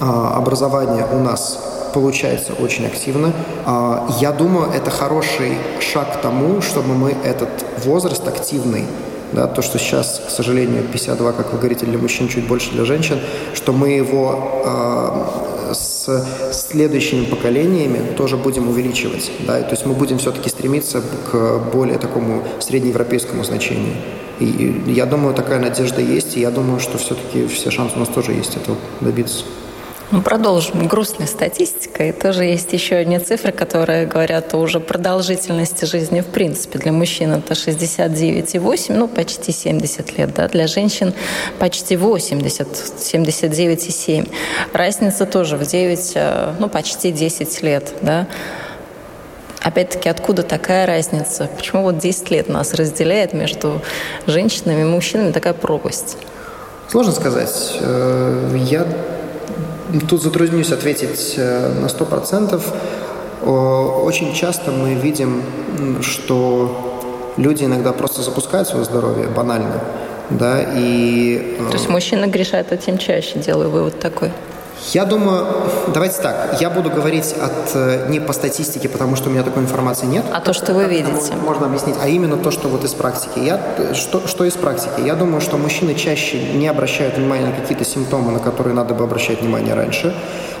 а, 0.00 0.36
образование 0.36 1.06
у 1.12 1.18
нас 1.18 1.90
получается 1.92 2.52
очень 2.54 2.86
активно. 2.86 3.32
А, 3.66 4.08
я 4.20 4.32
думаю, 4.32 4.70
это 4.72 4.90
хороший 4.90 5.58
шаг 5.80 6.18
к 6.18 6.20
тому, 6.20 6.62
чтобы 6.62 6.94
мы 6.94 7.16
этот 7.24 7.48
возраст 7.84 8.26
активный 8.26 8.84
да, 9.32 9.46
то, 9.46 9.62
что 9.62 9.78
сейчас, 9.78 10.20
к 10.26 10.30
сожалению, 10.30 10.84
52, 10.84 11.32
как 11.32 11.52
вы 11.52 11.58
говорите, 11.58 11.86
для 11.86 11.98
мужчин 11.98 12.28
чуть 12.28 12.46
больше 12.46 12.72
для 12.72 12.84
женщин, 12.84 13.20
что 13.54 13.72
мы 13.72 13.90
его 13.90 14.62
э, 14.64 15.72
с 15.74 16.26
следующими 16.52 17.24
поколениями 17.26 18.14
тоже 18.16 18.36
будем 18.36 18.68
увеличивать. 18.68 19.30
Да, 19.46 19.60
то 19.62 19.70
есть 19.70 19.86
мы 19.86 19.94
будем 19.94 20.18
все-таки 20.18 20.48
стремиться 20.48 21.00
к 21.30 21.58
более 21.72 21.98
такому 21.98 22.42
среднеевропейскому 22.58 23.44
значению. 23.44 23.94
И 24.40 24.82
я 24.86 25.06
думаю, 25.06 25.34
такая 25.34 25.58
надежда 25.58 26.00
есть, 26.00 26.36
и 26.36 26.40
я 26.40 26.50
думаю, 26.50 26.80
что 26.80 26.98
все-таки 26.98 27.46
все 27.46 27.70
шансы 27.70 27.96
у 27.96 28.00
нас 28.00 28.08
тоже 28.08 28.32
есть 28.32 28.56
этого 28.56 28.76
добиться. 29.00 29.44
Ну, 30.12 30.22
продолжим. 30.22 30.88
Грустная 30.88 31.28
статистика. 31.28 32.08
И 32.08 32.10
тоже 32.10 32.42
есть 32.44 32.72
еще 32.72 32.96
одни 32.96 33.20
цифры, 33.20 33.52
которые 33.52 34.06
говорят 34.06 34.52
о 34.54 34.56
уже 34.56 34.80
продолжительности 34.80 35.84
жизни 35.84 36.20
в 36.20 36.26
принципе. 36.26 36.80
Для 36.80 36.90
мужчин 36.90 37.30
это 37.30 37.54
69,8, 37.54 38.96
ну, 38.96 39.06
почти 39.06 39.52
70 39.52 40.18
лет. 40.18 40.34
Да? 40.34 40.48
Для 40.48 40.66
женщин 40.66 41.14
почти 41.60 41.96
80, 41.96 42.66
79,7. 42.98 44.28
Разница 44.72 45.26
тоже 45.26 45.56
в 45.56 45.64
9, 45.64 46.12
э, 46.16 46.54
ну, 46.58 46.68
почти 46.68 47.12
10 47.12 47.62
лет. 47.62 47.94
Да? 48.02 48.26
Опять-таки, 49.62 50.08
откуда 50.08 50.42
такая 50.42 50.86
разница? 50.86 51.48
Почему 51.56 51.82
вот 51.82 51.98
10 51.98 52.30
лет 52.30 52.48
нас 52.48 52.72
разделяет 52.74 53.34
между 53.34 53.82
женщинами 54.26 54.82
и 54.82 54.84
мужчинами 54.84 55.32
такая 55.32 55.52
пропасть? 55.52 56.16
Сложно 56.88 57.12
сказать. 57.12 57.78
Э, 57.80 58.56
я 58.56 58.86
тут 60.08 60.22
затруднюсь 60.22 60.72
ответить 60.72 61.34
э, 61.36 61.72
на 61.80 61.86
100%. 61.86 62.60
Очень 63.42 64.34
часто 64.34 64.70
мы 64.70 64.94
видим, 64.94 65.42
что 66.02 67.32
люди 67.36 67.64
иногда 67.64 67.92
просто 67.92 68.22
запускают 68.22 68.68
свое 68.68 68.84
здоровье 68.84 69.28
банально. 69.28 69.80
Да, 70.30 70.60
и... 70.62 71.56
Э, 71.58 71.70
То 71.70 71.76
есть 71.76 71.88
мужчины 71.88 72.26
грешат 72.26 72.72
этим 72.72 72.98
чаще, 72.98 73.38
делаю 73.38 73.70
вывод 73.70 73.98
такой. 73.98 74.30
Я 74.86 75.04
думаю, 75.04 75.46
давайте 75.88 76.22
так, 76.22 76.60
я 76.60 76.70
буду 76.70 76.90
говорить 76.90 77.34
от, 77.40 77.74
э, 77.74 78.06
не 78.08 78.18
по 78.18 78.32
статистике, 78.32 78.88
потому 78.88 79.14
что 79.14 79.28
у 79.28 79.32
меня 79.32 79.42
такой 79.42 79.62
информации 79.62 80.06
нет. 80.06 80.24
А 80.32 80.40
то, 80.40 80.52
что 80.52 80.72
вы 80.72 80.84
видите. 80.84 81.34
Можно 81.34 81.66
объяснить, 81.66 81.96
а 82.02 82.08
именно 82.08 82.36
то, 82.36 82.50
что 82.50 82.68
вот 82.68 82.82
из 82.84 82.94
практики. 82.94 83.38
Я, 83.38 83.60
что, 83.94 84.26
что 84.26 84.44
из 84.44 84.54
практики? 84.54 85.00
Я 85.04 85.14
думаю, 85.14 85.40
что 85.42 85.58
мужчины 85.58 85.94
чаще 85.94 86.54
не 86.54 86.66
обращают 86.66 87.18
внимания 87.18 87.46
на 87.46 87.52
какие-то 87.52 87.84
симптомы, 87.84 88.32
на 88.32 88.38
которые 88.38 88.74
надо 88.74 88.94
бы 88.94 89.04
обращать 89.04 89.42
внимание 89.42 89.74
раньше, 89.74 90.14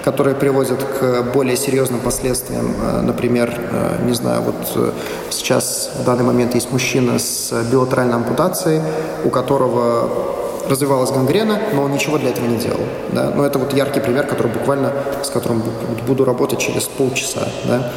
которые 0.04 0.36
приводят 0.36 0.82
к 0.82 1.22
более 1.32 1.56
серьезным 1.56 2.00
последствиям. 2.00 2.74
Э, 2.82 3.00
например, 3.00 3.52
э, 3.58 4.04
не 4.04 4.12
знаю, 4.12 4.42
вот 4.42 4.94
сейчас 5.30 5.90
в 5.98 6.04
данный 6.04 6.24
момент 6.24 6.54
есть 6.54 6.70
мужчина 6.70 7.18
с 7.18 7.52
билатеральной 7.72 8.16
ампутацией, 8.16 8.82
у 9.24 9.30
которого 9.30 10.39
развивалась 10.70 11.10
гангрена, 11.10 11.58
но 11.74 11.82
он 11.82 11.92
ничего 11.92 12.16
для 12.18 12.30
этого 12.30 12.46
не 12.46 12.56
делал. 12.56 12.80
Да? 13.12 13.32
Но 13.34 13.44
это 13.44 13.58
вот 13.58 13.74
яркий 13.74 14.00
пример, 14.00 14.26
который 14.26 14.50
буквально, 14.52 14.92
с 15.22 15.28
которым 15.28 15.62
буду 16.06 16.24
работать 16.24 16.58
через 16.58 16.84
полчаса. 16.84 17.48
Да? 17.64 17.92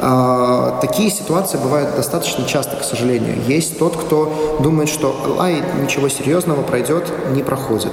А, 0.00 0.78
такие 0.80 1.10
ситуации 1.10 1.58
бывают 1.58 1.96
достаточно 1.96 2.44
часто, 2.44 2.76
к 2.76 2.84
сожалению. 2.84 3.36
Есть 3.46 3.78
тот, 3.78 3.96
кто 3.96 4.58
думает, 4.60 4.88
что 4.88 5.36
ай, 5.40 5.62
ничего 5.82 6.08
серьезного 6.08 6.62
пройдет, 6.62 7.04
не 7.32 7.42
проходит. 7.42 7.92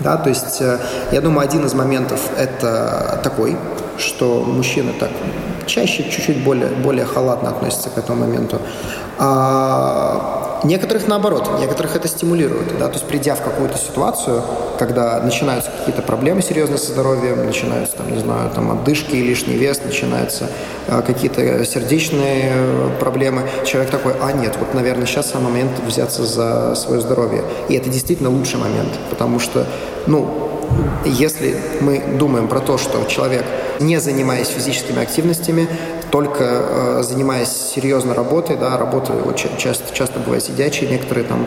Да, 0.00 0.18
то 0.18 0.28
есть, 0.28 0.60
э, 0.60 0.78
я 1.10 1.22
думаю, 1.22 1.40
один 1.40 1.64
из 1.64 1.72
моментов 1.72 2.20
это 2.36 3.18
такой, 3.24 3.56
что 3.96 4.44
мужчины 4.46 4.92
так 5.00 5.08
чаще 5.64 6.04
чуть-чуть 6.04 6.44
более, 6.44 6.68
более 6.68 7.06
халатно 7.06 7.48
относятся 7.48 7.88
к 7.88 7.96
этому 7.96 8.26
моменту. 8.26 8.60
А, 9.18 10.45
Некоторых 10.64 11.06
наоборот, 11.06 11.48
некоторых 11.60 11.96
это 11.96 12.08
стимулирует. 12.08 12.78
Да? 12.78 12.88
То 12.88 12.94
есть 12.94 13.06
придя 13.06 13.34
в 13.34 13.42
какую-то 13.42 13.78
ситуацию, 13.78 14.42
когда 14.78 15.20
начинаются 15.20 15.70
какие-то 15.70 16.02
проблемы 16.02 16.42
серьезные 16.42 16.78
со 16.78 16.92
здоровьем, 16.92 17.44
начинаются, 17.46 17.96
там, 17.96 18.12
не 18.12 18.18
знаю, 18.18 18.50
там, 18.50 18.70
отдышки, 18.70 19.14
лишний 19.14 19.56
вес, 19.56 19.80
начинаются 19.84 20.48
э, 20.88 21.02
какие-то 21.02 21.64
сердечные 21.64 22.52
э, 22.54 22.90
проблемы, 23.00 23.42
человек 23.64 23.90
такой, 23.90 24.14
а 24.20 24.32
нет, 24.32 24.56
вот, 24.58 24.74
наверное, 24.74 25.06
сейчас 25.06 25.30
самый 25.30 25.50
момент 25.50 25.72
взяться 25.86 26.24
за 26.24 26.74
свое 26.74 27.00
здоровье. 27.00 27.42
И 27.68 27.74
это 27.74 27.88
действительно 27.90 28.30
лучший 28.30 28.58
момент, 28.58 28.90
потому 29.10 29.38
что, 29.38 29.66
ну, 30.06 30.46
если 31.04 31.56
мы 31.80 32.02
думаем 32.18 32.48
про 32.48 32.60
то, 32.60 32.78
что 32.78 33.04
человек, 33.04 33.44
не 33.80 34.00
занимаясь 34.00 34.48
физическими 34.48 35.02
активностями, 35.02 35.68
только 36.10 36.44
э, 36.44 37.02
занимаясь 37.02 37.50
серьезно 37.50 38.14
работой, 38.14 38.56
да, 38.56 38.76
работа 38.78 39.12
очень 39.12 39.56
часто, 39.56 39.94
часто 39.94 40.20
бывает 40.20 40.42
сидячие, 40.44 40.88
некоторые 40.88 41.26
там, 41.26 41.46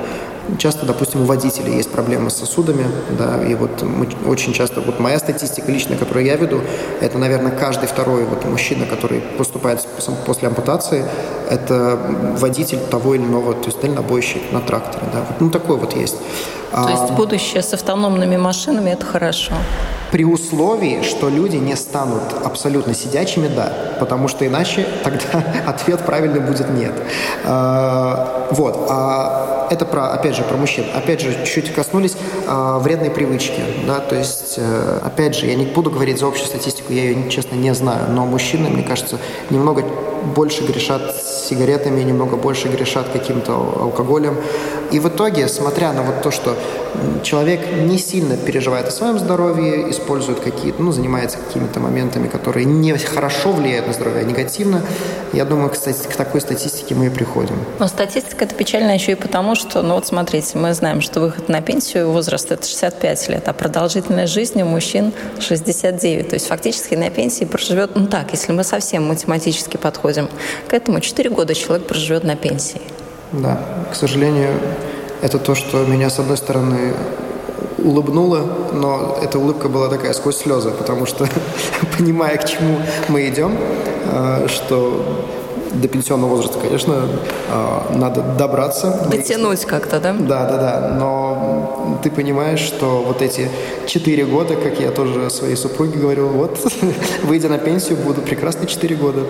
часто, 0.58 0.86
допустим, 0.86 1.22
у 1.22 1.26
водителей 1.26 1.76
есть 1.76 1.90
проблемы 1.92 2.30
с 2.30 2.36
сосудами, 2.36 2.86
да, 3.18 3.44
и 3.44 3.56
вот 3.56 3.82
мы 3.84 4.08
очень 4.28 4.54
часто, 4.54 4.82
вот 4.82 5.00
моя 5.00 5.20
статистика 5.20 5.72
личная, 5.72 5.98
которую 5.98 6.26
я 6.26 6.36
веду, 6.36 6.62
это, 7.02 7.18
наверное, 7.18 7.52
каждый 7.52 7.88
второй 7.88 8.26
вот 8.26 8.46
мужчина, 8.46 8.86
который 8.86 9.22
поступает 9.38 9.86
после 10.26 10.48
ампутации, 10.48 11.06
это 11.50 12.00
водитель 12.38 12.80
того 12.92 13.16
или 13.16 13.24
иного, 13.24 13.54
то 13.54 13.68
есть 13.68 13.82
дальнобойщик 13.82 14.42
на 14.52 14.62
тракторе, 14.62 15.06
да, 15.14 15.26
ну, 15.40 15.50
такой 15.50 15.78
вот 15.78 15.96
есть. 15.96 16.18
То 16.72 16.90
есть 16.90 17.10
а, 17.10 17.14
будущее 17.14 17.62
с 17.62 17.74
автономными 17.74 18.38
машинами– 18.38 18.90
это 18.92 19.06
хорошо? 19.06 19.54
При 20.12 20.24
условии, 20.24 21.02
что 21.04 21.30
люди 21.30 21.58
не 21.58 21.76
станут 21.76 22.24
абсолютно 22.44 22.94
сидячими, 22.94 23.48
да. 23.48 23.74
Потому 24.00 24.28
что 24.28 24.46
иначе 24.46 24.88
тогда 25.04 25.44
ответ 25.68 26.06
правильный 26.06 26.40
будет 26.40 26.70
нет. 26.70 26.94
А, 27.46 28.48
вот. 28.52 28.88
А 28.90 29.68
это 29.70 29.86
про, 29.86 30.12
опять 30.12 30.36
же, 30.36 30.44
про 30.44 30.58
мужчин. 30.58 30.86
Опять 30.96 31.22
же, 31.22 31.46
чуть 31.46 31.74
коснулись 31.74 32.16
а, 32.48 32.80
вредной 32.80 33.12
привычки. 33.12 33.62
Да? 33.86 34.00
То 34.00 34.16
есть, 34.16 34.56
э, 34.58 35.00
опять 35.04 35.36
же, 35.36 35.46
я 35.46 35.56
не 35.56 35.66
буду 35.66 35.92
говорить 35.92 36.20
за 36.20 36.28
общую 36.28 36.48
статистику, 36.48 36.92
я 36.94 37.04
ее, 37.04 37.30
честно, 37.30 37.56
не 37.56 37.74
знаю. 37.74 38.10
Но 38.10 38.26
мужчины, 38.26 38.70
мне 38.70 38.84
кажется, 38.84 39.20
немного 39.50 39.84
больше 40.36 40.64
грешат 40.64 41.16
сигаретами, 41.24 42.02
немного 42.02 42.36
больше 42.36 42.68
грешат 42.68 43.08
каким-то 43.12 43.54
алкоголем. 43.54 44.38
И 44.92 45.00
в 45.00 45.08
итоге, 45.08 45.48
смотря 45.48 45.94
на 45.94 46.02
вот 46.02 46.22
то, 46.22 46.32
что 46.32 46.58
человек 47.24 47.62
не 47.84 47.98
сильно 47.98 48.36
переживает 48.38 48.88
о 48.88 48.92
своем 48.92 49.20
здоровье, 49.20 49.90
использует 49.92 50.40
какие-то, 50.40 50.82
ну, 50.82 50.92
занимается 50.92 51.38
какими-то 51.38 51.80
моментами, 51.80 52.28
которые 52.28 52.66
не 52.66 52.94
хорошо 52.98 53.52
влияют 53.52 53.88
на 53.88 53.94
здоровье, 53.94 54.22
а 54.22 54.24
негативно, 54.24 54.82
я 55.34 55.46
думаю, 55.46 55.70
кстати, 55.70 56.08
к 56.08 56.16
такой 56.16 56.42
статистике 56.42 56.96
мы 56.96 57.08
и 57.08 57.10
приходим. 57.10 57.56
Но 57.78 57.88
статистика 57.88 58.46
это 58.46 58.56
печально 58.56 58.94
еще 58.94 59.12
и 59.12 59.16
потому, 59.16 59.56
что, 59.56 59.82
ну 59.82 59.96
вот 59.96 60.08
смотрите, 60.08 60.58
мы 60.58 60.74
знаем, 60.74 61.02
что 61.02 61.20
выход 61.20 61.50
на 61.50 61.62
пенсию 61.62 62.10
возраст 62.12 62.52
это 62.52 62.68
65 62.68 63.30
лет, 63.30 63.48
а 63.48 63.54
продолжительность 63.54 64.34
жизни 64.34 64.64
у 64.64 64.66
мужчин 64.66 65.14
69. 65.40 66.30
То 66.30 66.34
есть 66.34 66.48
фактически 66.48 66.96
на 66.96 67.10
пенсии 67.10 67.46
проживет, 67.46 67.92
ну 67.96 68.08
так, 68.08 68.32
если 68.32 68.52
мы 68.52 68.64
совсем 68.64 69.08
математически 69.08 69.78
подходим 69.78 70.30
к 70.68 70.74
этому, 70.74 71.00
4 71.00 71.30
года 71.30 71.54
человек 71.54 71.88
проживет 71.88 72.24
на 72.24 72.36
пенсии. 72.36 72.82
Да, 73.32 73.60
к 73.92 73.96
сожалению, 73.96 74.54
это 75.22 75.38
то, 75.38 75.56
что 75.56 75.86
меня, 75.86 76.10
с 76.10 76.20
одной 76.20 76.38
стороны, 76.38 76.94
улыбнуло, 77.78 78.42
но 78.74 79.18
эта 79.22 79.38
улыбка 79.40 79.70
была 79.70 79.88
такая 79.88 80.14
сквозь 80.14 80.38
слезы, 80.38 80.72
потому 80.72 81.06
что, 81.06 81.28
понимая, 81.98 82.38
к 82.38 82.46
чему 82.46 82.78
мы 83.08 83.28
идем, 83.28 83.56
э, 84.12 84.48
что 84.48 85.28
до 85.72 85.88
пенсионного 85.88 86.32
возраста, 86.32 86.60
конечно, 86.60 87.06
э, 87.50 87.96
надо 87.96 88.22
добраться. 88.22 89.08
Дотянуть 89.10 89.66
как-то, 89.66 90.00
да? 90.00 90.14
Да, 90.14 90.46
да, 90.50 90.58
да. 90.58 90.96
Но 90.98 92.00
ты 92.04 92.10
понимаешь, 92.10 92.60
что 92.60 93.04
вот 93.06 93.22
эти 93.22 93.50
четыре 93.86 94.26
года, 94.26 94.56
как 94.56 94.80
я 94.80 94.92
тоже 94.92 95.30
своей 95.30 95.56
супруге 95.56 96.00
говорил, 96.00 96.28
вот, 96.30 96.60
выйдя 97.24 97.50
на 97.50 97.58
пенсию, 97.58 97.98
буду 97.98 98.22
прекрасные 98.22 98.68
четыре 98.68 98.96
года. 98.96 99.22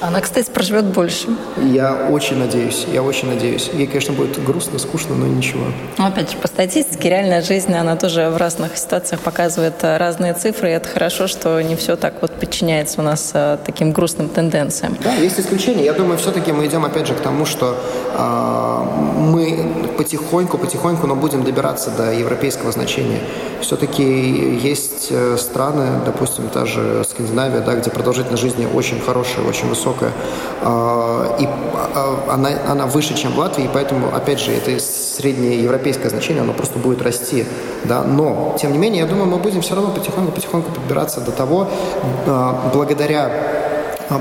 Она, 0.00 0.20
кстати, 0.20 0.50
проживет 0.50 0.84
больше. 0.84 1.28
Я 1.72 2.08
очень 2.10 2.38
надеюсь, 2.38 2.86
я 2.92 3.02
очень 3.02 3.28
надеюсь. 3.28 3.70
Ей, 3.72 3.86
конечно, 3.86 4.14
будет 4.14 4.42
грустно, 4.44 4.78
скучно, 4.78 5.14
но 5.14 5.26
ничего. 5.26 5.64
Ну, 5.98 6.06
опять 6.06 6.30
же, 6.30 6.36
по 6.36 6.48
статистике, 6.48 7.08
реальная 7.08 7.42
жизнь, 7.42 7.72
она 7.72 7.96
тоже 7.96 8.30
в 8.30 8.36
разных 8.36 8.76
ситуациях 8.76 9.20
показывает 9.20 9.74
э, 9.82 9.96
разные 9.96 10.34
цифры, 10.34 10.70
и 10.70 10.72
это 10.72 10.88
хорошо, 10.88 11.26
что 11.26 11.60
не 11.62 11.76
все 11.76 11.96
так 11.96 12.14
вот 12.20 12.32
подчиняется 12.32 13.00
у 13.00 13.04
нас 13.04 13.30
э, 13.34 13.58
таким 13.64 13.92
грустным 13.92 14.28
тенденциям. 14.28 14.96
Да, 15.02 15.14
есть 15.14 15.40
исключения. 15.40 15.84
Я 15.84 15.92
думаю, 15.92 16.18
все-таки 16.18 16.52
мы 16.52 16.66
идем, 16.66 16.84
опять 16.84 17.06
же, 17.06 17.14
к 17.14 17.20
тому, 17.20 17.46
что 17.46 17.76
э, 18.14 19.20
мы 19.20 19.92
потихоньку, 19.96 20.58
потихоньку, 20.58 21.06
но 21.06 21.16
будем 21.16 21.44
добираться 21.44 21.90
до 21.90 22.12
европейского 22.12 22.72
значения. 22.72 23.20
Все-таки 23.60 24.02
есть 24.02 25.08
э, 25.10 25.36
страны, 25.38 26.00
допустим, 26.04 26.48
та 26.48 26.66
же 26.66 27.04
Скандинавия, 27.08 27.60
да, 27.60 27.74
где 27.74 27.90
продолжительность 27.90 28.42
жизни 28.42 28.66
очень 28.72 29.00
хорошая, 29.00 29.44
очень 29.44 29.68
высокая, 29.68 29.85
а, 30.62 31.36
и 31.38 31.46
а, 31.46 32.24
она, 32.30 32.50
она 32.68 32.86
выше, 32.86 33.14
чем 33.14 33.32
в 33.32 33.38
Латвии, 33.38 33.68
поэтому, 33.72 34.14
опять 34.14 34.40
же, 34.40 34.52
это 34.52 34.78
среднее 34.80 35.62
европейское 35.62 36.10
значение, 36.10 36.42
оно 36.42 36.52
просто 36.52 36.78
будет 36.78 37.02
расти, 37.02 37.44
да, 37.84 38.02
но, 38.02 38.56
тем 38.58 38.72
не 38.72 38.78
менее, 38.78 39.02
я 39.02 39.06
думаю, 39.06 39.26
мы 39.26 39.38
будем 39.38 39.60
все 39.60 39.74
равно 39.74 39.90
потихоньку-потихоньку 39.90 40.72
подбираться 40.72 41.20
до 41.20 41.32
того, 41.32 41.68
а, 42.26 42.70
благодаря 42.72 43.65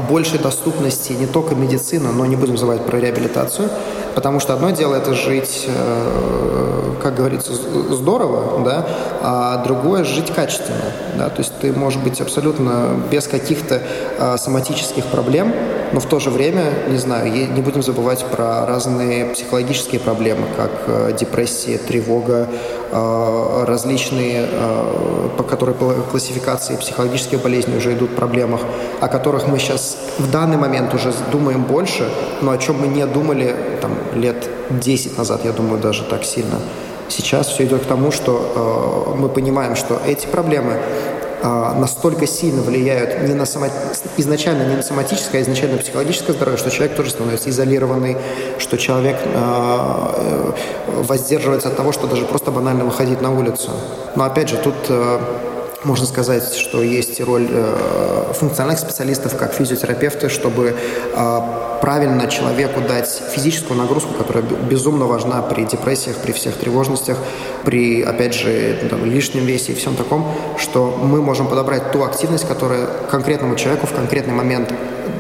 большей 0.10 0.40
доступности 0.40 1.14
не 1.14 1.28
только 1.28 1.56
медицины, 1.56 2.12
но 2.12 2.26
не 2.26 2.36
будем 2.36 2.58
забывать 2.58 2.86
про 2.86 3.00
реабилитацию, 3.00 3.70
потому 4.16 4.40
что 4.40 4.54
одно 4.54 4.72
дело 4.72 4.96
это 4.96 5.14
жить, 5.14 5.66
э, 5.68 6.96
как 7.02 7.16
говорится, 7.16 7.54
здорово, 7.54 8.64
да, 8.64 8.86
а 9.22 9.64
другое 9.64 10.04
жить 10.04 10.32
качественно, 10.34 10.92
да, 11.18 11.30
то 11.30 11.40
есть 11.40 11.54
ты 11.62 11.72
можешь 11.72 12.00
быть 12.00 12.22
абсолютно 12.22 13.00
без 13.12 13.28
каких-то 13.28 13.82
э, 14.18 14.38
соматических 14.38 15.06
проблем, 15.06 15.54
но 15.96 16.02
в 16.02 16.08
то 16.08 16.20
же 16.20 16.30
время, 16.30 16.74
не 16.90 16.98
знаю, 16.98 17.32
не 17.32 17.62
будем 17.62 17.82
забывать 17.82 18.26
про 18.26 18.66
разные 18.66 19.28
психологические 19.28 20.02
проблемы, 20.02 20.46
как 20.58 20.72
э, 20.88 21.16
депрессия, 21.18 21.78
тревога, 21.78 22.50
различные, 22.92 24.48
по 25.38 25.44
которой 25.44 25.76
классификации 26.12 26.76
психологических 26.76 27.42
болезней 27.42 27.78
уже 27.78 27.94
идут 27.94 28.16
проблемах, 28.16 28.62
о 29.02 29.08
которых 29.08 29.48
мы 29.48 29.60
сейчас 29.60 29.98
в 30.18 30.32
данный 30.32 30.58
момент 30.58 30.94
уже 30.94 31.12
думаем 31.32 31.64
больше, 31.64 32.08
но 32.42 32.52
о 32.52 32.58
чем 32.58 32.80
мы 32.80 32.88
не 32.88 33.06
думали 33.06 33.56
там, 33.82 33.92
лет 34.14 34.50
10 34.70 35.18
назад, 35.18 35.42
я 35.44 35.52
думаю, 35.52 35.82
даже 35.82 36.04
так 36.04 36.24
сильно. 36.24 36.60
Сейчас 37.08 37.48
все 37.48 37.66
идет 37.66 37.84
к 37.84 37.86
тому, 37.86 38.12
что 38.12 39.14
э, 39.16 39.20
мы 39.20 39.30
понимаем, 39.30 39.76
что 39.76 40.02
эти 40.08 40.26
проблемы 40.26 40.74
э, 40.74 41.15
настолько 41.48 42.28
сильно 42.28 42.62
влияют 42.62 43.28
не 43.28 43.34
на 43.34 43.46
само... 43.46 43.68
изначально 44.18 44.64
не 44.64 44.76
на 44.76 44.84
соматическое, 44.84 45.42
а 45.42 45.44
изначально 45.44 45.76
на 45.76 45.82
психологическое 45.82 46.34
здоровье, 46.34 46.58
что 46.58 46.72
человек 46.72 46.96
тоже 46.96 47.12
становится 47.12 47.50
изолированный, 47.50 48.18
что 48.58 48.78
человек 48.78 49.18
э, 49.24 49.32
э, 49.34 50.52
воздерживается 51.04 51.70
от 51.70 51.78
того, 51.78 51.92
что 51.92 52.08
даже 52.08 52.26
просто 52.26 52.52
банально 52.52 52.86
выходить 52.86 53.22
на 53.22 53.32
улицу. 53.32 53.72
Но 54.16 54.24
опять 54.24 54.50
же, 54.50 54.58
тут 54.58 54.76
э, 54.90 55.20
можно 55.86 56.06
сказать, 56.06 56.54
что 56.56 56.82
есть 56.82 57.22
роль 57.22 57.48
э, 57.50 58.34
функциональных 58.34 58.80
специалистов, 58.80 59.38
как 59.38 59.54
физиотерапевты, 59.54 60.30
чтобы 60.30 60.76
э, 61.14 61.42
правильно 61.82 62.28
человеку 62.28 62.82
дать 62.82 63.22
физическую 63.32 63.78
нагрузку, 63.78 64.14
которая 64.14 64.44
безумно 64.44 65.06
важна 65.06 65.42
при 65.42 65.66
депрессиях, 65.66 66.18
при 66.18 66.32
всех 66.32 66.58
тревожностях, 66.58 67.18
при, 67.64 68.02
опять 68.02 68.34
же, 68.34 68.88
там, 68.90 69.06
лишнем 69.06 69.46
весе 69.46 69.74
и 69.74 69.76
всем 69.76 69.96
таком, 69.96 70.32
что 70.58 70.98
мы 71.02 71.22
можем 71.22 71.48
подобрать 71.48 71.92
ту 71.92 72.04
активность, 72.04 72.48
которая 72.48 72.88
конкретному 73.10 73.56
человеку 73.56 73.88
в 73.88 73.94
конкретный 73.94 74.34
момент 74.34 74.74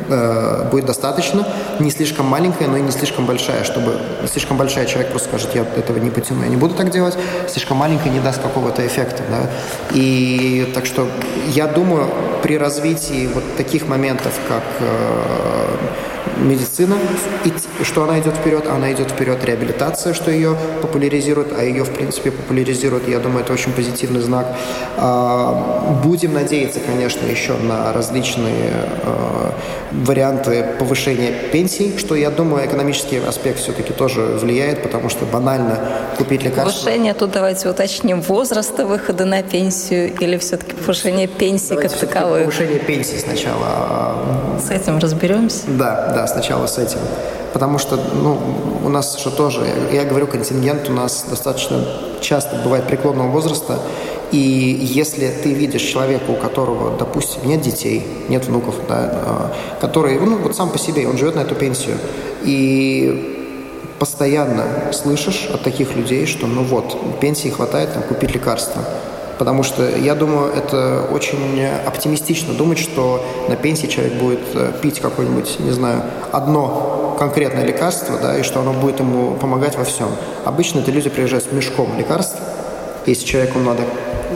э, 0.10 0.68
будет 0.72 0.86
достаточно, 0.86 1.48
не 1.80 1.92
слишком 1.92 2.26
маленькая, 2.26 2.68
но 2.68 2.78
и 2.78 2.82
не 2.82 2.92
слишком 2.92 3.26
большая, 3.26 3.64
чтобы 3.64 3.98
слишком 4.28 4.58
большая 4.58 4.86
человек 4.86 5.12
просто 5.12 5.30
скажет, 5.30 5.56
я 5.56 5.62
этого 5.62 5.98
не 5.98 6.10
потяну, 6.10 6.44
я 6.44 6.50
не 6.50 6.58
буду 6.58 6.76
так 6.76 6.92
делать, 6.92 7.18
слишком 7.48 7.78
маленькая 7.78 8.10
не 8.10 8.20
даст 8.20 8.42
какого-то 8.42 8.86
эффекта. 8.86 9.24
Да? 9.30 9.50
И 9.92 10.72
так 10.74 10.86
что 10.86 11.08
я 11.48 11.68
думаю, 11.68 12.10
при 12.44 12.58
развитии 12.58 13.28
вот 13.34 13.44
таких 13.58 13.88
моментов, 13.88 14.34
как 14.48 14.64
э, 14.80 16.15
медицина, 16.38 16.98
что 17.84 18.04
она 18.04 18.20
идет 18.20 18.36
вперед, 18.36 18.68
она 18.68 18.92
идет 18.92 19.12
вперед 19.12 19.44
реабилитация, 19.44 20.14
что 20.14 20.32
ее 20.32 20.56
популяризирует, 20.82 21.54
а 21.58 21.64
ее, 21.64 21.84
в 21.84 21.92
принципе, 21.92 22.32
популяризирует, 22.32 23.08
я 23.08 23.20
думаю, 23.20 23.44
это 23.44 23.54
очень 23.54 23.72
позитивный 23.72 24.22
знак. 24.22 24.48
А, 24.98 26.00
будем 26.04 26.34
надеяться, 26.34 26.80
конечно, 26.80 27.26
еще 27.26 27.54
на 27.54 27.94
различные 27.94 28.72
а, 29.04 29.54
варианты 29.92 30.66
повышения 30.80 31.32
пенсий, 31.52 31.98
что, 31.98 32.16
я 32.16 32.30
думаю, 32.30 32.66
экономический 32.66 33.18
аспект 33.18 33.60
все-таки 33.60 33.94
тоже 33.94 34.22
влияет, 34.22 34.84
потому 34.84 35.10
что 35.10 35.26
банально 35.26 35.80
купить 36.18 36.44
лекарства... 36.44 36.82
Повышение, 36.82 37.14
тут 37.14 37.32
давайте 37.32 37.70
уточним, 37.70 38.22
возраста 38.22 38.86
выхода 38.86 39.26
на 39.26 39.44
пенсию 39.44 40.14
или 40.20 40.38
все-таки 40.38 40.74
повышение 40.74 41.28
пенсии 41.28 41.70
давайте 41.70 41.98
как 41.98 42.10
таковой? 42.10 42.42
Повышение 42.42 42.80
пенсии 42.80 43.18
сначала. 43.18 44.16
С 44.60 44.72
этим 44.72 44.98
разберемся? 45.00 45.64
Да, 45.68 46.12
да, 46.16 46.26
сначала 46.28 46.66
с 46.66 46.80
этим. 46.80 47.00
Потому 47.54 47.78
что 47.78 47.98
ну, 47.98 48.38
у 48.84 48.90
нас 48.90 49.22
же 49.22 49.30
тоже, 49.30 49.66
я, 49.92 50.02
я 50.02 50.06
говорю, 50.06 50.28
контингент 50.28 50.90
у 50.90 50.94
нас 50.94 51.26
достаточно 51.30 51.86
часто 52.22 52.56
бывает 52.64 52.88
преклонного 52.88 53.30
возраста, 53.30 53.80
и 54.32 54.38
если 54.38 55.28
ты 55.28 55.54
видишь 55.54 55.84
человека, 55.84 56.32
у 56.32 56.36
которого, 56.36 56.98
допустим, 56.98 57.48
нет 57.48 57.62
детей, 57.62 58.06
нет 58.28 58.46
внуков, 58.46 58.76
да, 58.90 58.96
а, 58.98 59.54
который, 59.80 60.20
ну, 60.20 60.38
вот 60.38 60.56
сам 60.56 60.70
по 60.70 60.80
себе, 60.80 61.08
он 61.08 61.18
живет 61.18 61.36
на 61.36 61.42
эту 61.42 61.56
пенсию, 61.56 61.98
и 62.44 63.36
постоянно 64.00 64.92
слышишь 64.92 65.50
от 65.54 65.62
таких 65.64 65.96
людей, 65.96 66.26
что 66.26 66.48
ну 66.48 66.64
вот, 66.64 67.20
пенсии 67.20 67.50
хватает 67.50 67.94
там, 67.94 68.04
купить 68.04 68.34
лекарства. 68.34 68.84
Потому 69.38 69.64
что 69.64 69.88
я 69.98 70.16
думаю, 70.16 70.54
это 70.54 71.08
очень 71.12 71.64
оптимистично 71.86 72.54
думать, 72.54 72.80
что 72.80 73.26
на 73.50 73.56
пенсии 73.56 73.88
человек 73.88 74.14
будет 74.14 74.40
э, 74.54 74.72
пить 74.82 75.00
какое-нибудь, 75.00 75.60
не 75.60 75.72
знаю, 75.72 76.04
одно 76.32 77.16
конкретное 77.20 77.66
лекарство, 77.66 78.18
да, 78.22 78.38
и 78.38 78.44
что 78.44 78.62
оно 78.62 78.74
будет 78.74 79.00
ему 79.00 79.36
помогать 79.36 79.78
во 79.78 79.84
всем. 79.84 80.08
Обычно 80.46 80.80
это 80.80 80.92
люди 80.92 81.10
приезжают 81.10 81.46
с 81.46 81.52
мешком 81.52 81.98
лекарств. 81.98 82.38
Если 83.06 83.26
человеку 83.26 83.60
надо 83.60 83.84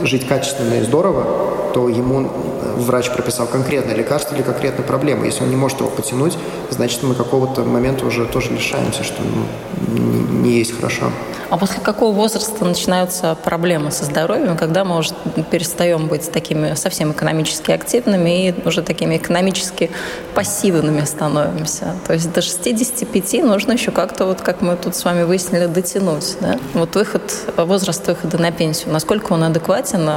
жить 0.02 0.26
качественно 0.26 0.74
и 0.74 0.82
здорово, 0.82 1.26
то 1.72 1.88
ему 1.88 2.22
э, 2.22 2.74
врач 2.76 3.10
прописал 3.10 3.46
конкретное 3.46 3.94
лекарство 3.94 4.34
или 4.34 4.42
конкретную 4.42 4.86
проблему. 4.86 5.24
Если 5.24 5.42
он 5.42 5.50
не 5.50 5.56
может 5.56 5.80
его 5.80 5.90
потянуть, 5.90 6.36
значит, 6.70 7.02
мы 7.02 7.14
какого-то 7.14 7.62
момента 7.62 8.06
уже 8.06 8.26
тоже 8.26 8.52
лишаемся, 8.52 9.04
что 9.04 9.22
ну, 9.22 10.42
не 10.42 10.58
есть 10.58 10.76
хорошо. 10.76 11.06
А 11.50 11.56
после 11.56 11.80
какого 11.80 12.14
возраста 12.14 12.64
начинаются 12.64 13.34
проблемы 13.34 13.90
со 13.90 14.04
здоровьем, 14.04 14.56
когда 14.56 14.84
мы 14.84 14.98
уже 14.98 15.14
перестаем 15.50 16.06
быть 16.06 16.30
такими 16.30 16.74
совсем 16.74 17.10
экономически 17.10 17.72
активными 17.72 18.48
и 18.48 18.54
уже 18.64 18.82
такими 18.82 19.16
экономически 19.16 19.90
пассивными 20.34 21.04
становимся? 21.04 21.96
То 22.06 22.12
есть 22.12 22.32
до 22.32 22.40
65 22.40 23.42
нужно 23.42 23.72
еще 23.72 23.90
как-то, 23.90 24.26
вот 24.26 24.42
как 24.42 24.60
мы 24.60 24.76
тут 24.76 24.94
с 24.94 25.04
вами 25.04 25.24
выяснили, 25.24 25.66
дотянуть. 25.66 26.36
Да? 26.40 26.56
Вот 26.74 26.94
выход, 26.94 27.22
возраст 27.56 28.06
выхода 28.06 28.38
на 28.38 28.52
пенсию, 28.52 28.92
насколько 28.92 29.32
он 29.32 29.42
адекватен 29.42 30.08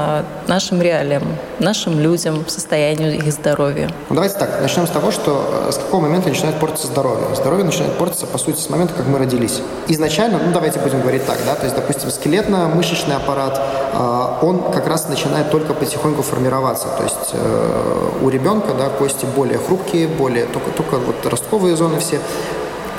нашим 0.48 0.84
реалиям? 0.84 1.24
Нашим 1.60 2.00
людям, 2.00 2.46
состоянию 2.48 3.16
их 3.16 3.32
здоровья? 3.32 3.90
Ну, 4.10 4.16
давайте 4.16 4.38
так, 4.38 4.62
начнем 4.62 4.88
с 4.88 4.90
того, 4.90 5.12
что 5.12 5.68
э, 5.68 5.72
с 5.72 5.78
какого 5.78 6.02
момента 6.02 6.30
начинает 6.30 6.60
портиться 6.60 6.88
здоровье. 6.88 7.36
Здоровье 7.36 7.66
начинает 7.66 7.94
портиться, 7.98 8.26
по 8.26 8.38
сути, 8.38 8.60
с 8.60 8.70
момента, 8.70 8.94
как 8.94 9.08
мы 9.08 9.20
родились. 9.20 9.62
Изначально, 9.88 10.40
ну 10.44 10.52
давайте 10.52 10.80
будем 10.80 11.02
говорить 11.02 11.26
так, 11.26 11.38
да, 11.46 11.56
то 11.56 11.66
есть, 11.66 11.76
допустим, 11.76 12.10
скелетно-мышечный 12.10 13.16
аппарат, 13.16 13.60
э, 13.94 14.46
он 14.46 14.72
как 14.72 14.88
раз 14.88 15.08
начинает 15.08 15.52
только 15.52 15.74
потихоньку 15.74 16.22
формироваться. 16.22 16.88
То 16.98 17.04
есть 17.04 17.32
э, 17.34 18.10
у 18.22 18.30
ребенка, 18.30 18.74
да, 18.74 18.90
кости 18.90 19.26
более 19.36 19.58
хрупкие, 19.58 20.08
более, 20.08 20.46
только, 20.46 20.72
только 20.72 20.98
вот 20.98 21.26
ростковые 21.26 21.76
зоны 21.76 22.00
все 22.00 22.20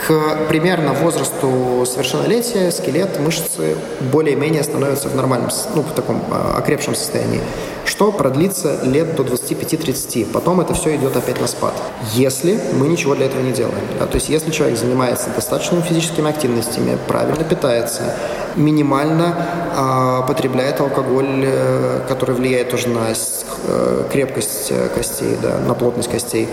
к 0.07 0.49
примерно 0.49 0.93
возрасту 0.93 1.85
совершеннолетия 1.87 2.71
скелет, 2.71 3.19
мышцы 3.21 3.77
более-менее 4.12 4.62
становятся 4.62 5.09
в 5.09 5.17
нормальном, 5.17 5.51
ну, 5.75 5.83
в 5.83 5.93
таком 5.93 6.23
э, 6.31 6.59
окрепшем 6.59 6.95
состоянии, 6.95 7.40
что 7.87 8.12
продлится 8.12 8.81
лет 8.83 9.17
до 9.17 9.23
25-30. 9.23 10.31
Потом 10.31 10.61
это 10.61 10.75
все 10.75 10.95
идет 10.97 11.17
опять 11.17 11.40
на 11.40 11.47
спад. 11.47 11.73
Если 12.12 12.61
мы 12.75 12.88
ничего 12.88 13.14
для 13.14 13.27
этого 13.27 13.40
не 13.40 13.53
делаем. 13.53 13.85
Да, 13.99 14.07
то 14.07 14.17
есть 14.17 14.29
если 14.29 14.51
человек 14.51 14.79
занимается 14.79 15.31
достаточными 15.31 15.81
физическими 15.81 16.29
активностями, 16.29 16.99
правильно 17.09 17.45
питается, 17.45 18.14
минимально 18.57 19.35
э, 19.75 20.29
потребляет 20.29 20.81
алкоголь, 20.81 21.45
э, 21.45 22.01
который 22.09 22.35
влияет 22.35 22.71
тоже 22.71 22.88
на 22.88 23.09
э, 23.09 24.05
крепкость 24.12 24.69
э, 24.71 24.88
костей, 24.95 25.37
да, 25.40 25.59
на 25.59 25.75
плотность 25.75 26.11
костей, 26.11 26.49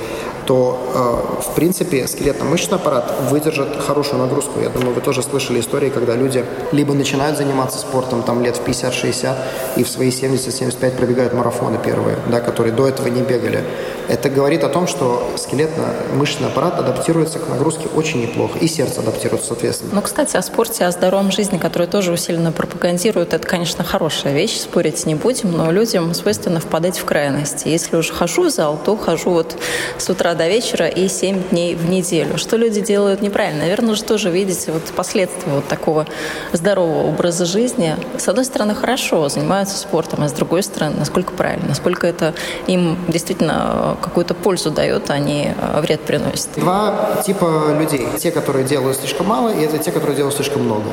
то, 0.52 0.78
э, 0.94 1.50
в 1.50 1.56
принципе, 1.56 2.08
скелетно-мышечный 2.08 2.76
аппарат 2.76 3.14
выдержит 3.30 3.70
хорошую 3.88 4.20
нагрузку. 4.22 4.60
Я 4.60 4.68
думаю, 4.68 4.94
вы 4.94 5.00
тоже 5.00 5.24
слышали 5.24 5.62
истории, 5.62 5.90
когда 5.90 6.14
люди 6.14 6.44
либо 6.74 6.94
начинают 6.94 7.38
заниматься 7.38 7.80
спортом 7.80 8.22
там 8.22 8.44
лет 8.44 8.58
в 8.58 8.68
50-60 8.68 9.38
и 9.78 9.86
в 9.86 9.90
свои 9.90 10.10
70-75 10.10 10.98
пробегают 10.98 11.34
марафоны 11.34 11.78
первые, 11.78 12.18
да, 12.30 12.42
которые 12.42 12.74
до 12.74 12.86
этого 12.86 13.08
не 13.08 13.22
бегали. 13.22 13.64
Это 14.12 14.30
говорит 14.30 14.66
о 14.66 14.68
том, 14.68 14.88
что 14.88 15.32
скелетно-мышечный 15.38 16.48
аппарат 16.48 16.78
адаптируется 16.78 17.40
к 17.40 17.48
нагрузке 17.48 17.88
очень 17.96 18.22
неплохо, 18.22 18.60
и 18.60 18.68
сердце 18.68 19.00
адаптируется, 19.00 19.48
соответственно. 19.48 19.92
Ну, 19.94 20.02
кстати, 20.02 20.36
о 20.36 20.42
спорте, 20.42 20.84
о 20.84 20.92
здоровом 20.92 21.32
жизни, 21.32 21.58
который 21.58 21.88
тоже 21.88 22.12
усиленно 22.12 22.52
пропагандируют, 22.52 23.34
это, 23.34 23.48
конечно, 23.48 23.86
хорошая 23.86 24.34
вещь, 24.34 24.60
спорить 24.60 25.06
не 25.06 25.16
будем, 25.16 25.54
но 25.54 25.72
людям 25.72 26.14
свойственно 26.14 26.60
впадать 26.60 27.00
в 27.00 27.06
крайности. 27.06 27.70
Если 27.70 27.96
уже 27.96 28.12
хожу 28.12 28.50
в 28.50 28.50
зал, 28.50 28.78
то 28.84 28.98
хожу 28.98 29.30
вот 29.30 29.56
с 29.98 30.10
утра 30.10 30.34
до 30.34 30.50
вечера 30.50 30.88
и 30.90 31.08
7 31.08 31.50
дней 31.50 31.76
в 31.76 31.90
неделю. 31.90 32.38
Что 32.38 32.58
люди 32.58 32.82
делают 32.82 33.22
неправильно? 33.22 33.62
Наверное, 33.62 33.96
же 33.96 34.04
тоже 34.04 34.30
видите 34.30 34.74
вот 34.74 34.84
последствия 34.94 35.54
вот 35.54 35.70
такого 35.70 36.06
здорового 36.52 37.08
образа 37.08 37.46
жизни. 37.46 37.96
С 38.18 38.28
одной 38.28 38.44
стороны, 38.44 38.76
хорошо, 38.76 39.30
занимаются 39.30 39.78
спортом, 39.78 40.22
а 40.22 40.28
с 40.28 40.34
другой 40.34 40.64
стороны, 40.64 40.98
насколько 40.98 41.32
правильно, 41.32 41.70
насколько 41.70 42.06
это 42.06 42.34
им 42.68 42.98
действительно 43.08 43.96
какую-то 44.02 44.34
пользу 44.34 44.72
дает, 44.72 45.10
а 45.10 45.20
не 45.20 45.56
э, 45.58 45.82
вред 45.82 46.02
приносит. 46.02 46.50
Два 46.58 47.22
типа 47.26 47.76
людей. 47.80 48.08
Те, 48.18 48.32
которые 48.32 48.66
делают 48.66 48.98
слишком 48.98 49.28
мало, 49.28 49.50
и 49.50 49.62
это 49.62 49.78
те, 49.78 49.92
которые 49.92 50.16
делают 50.16 50.36
слишком 50.36 50.64
много. 50.64 50.90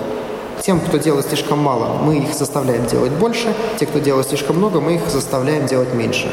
Тем, 0.60 0.80
кто 0.80 0.98
делает 0.98 1.26
слишком 1.26 1.58
мало, 1.58 1.94
мы 2.02 2.18
их 2.18 2.34
заставляем 2.34 2.86
делать 2.86 3.12
больше. 3.12 3.54
Те, 3.78 3.86
кто 3.86 3.98
делает 3.98 4.28
слишком 4.28 4.56
много, 4.56 4.80
мы 4.80 4.96
их 4.96 5.08
заставляем 5.08 5.66
делать 5.66 5.94
меньше. 5.94 6.30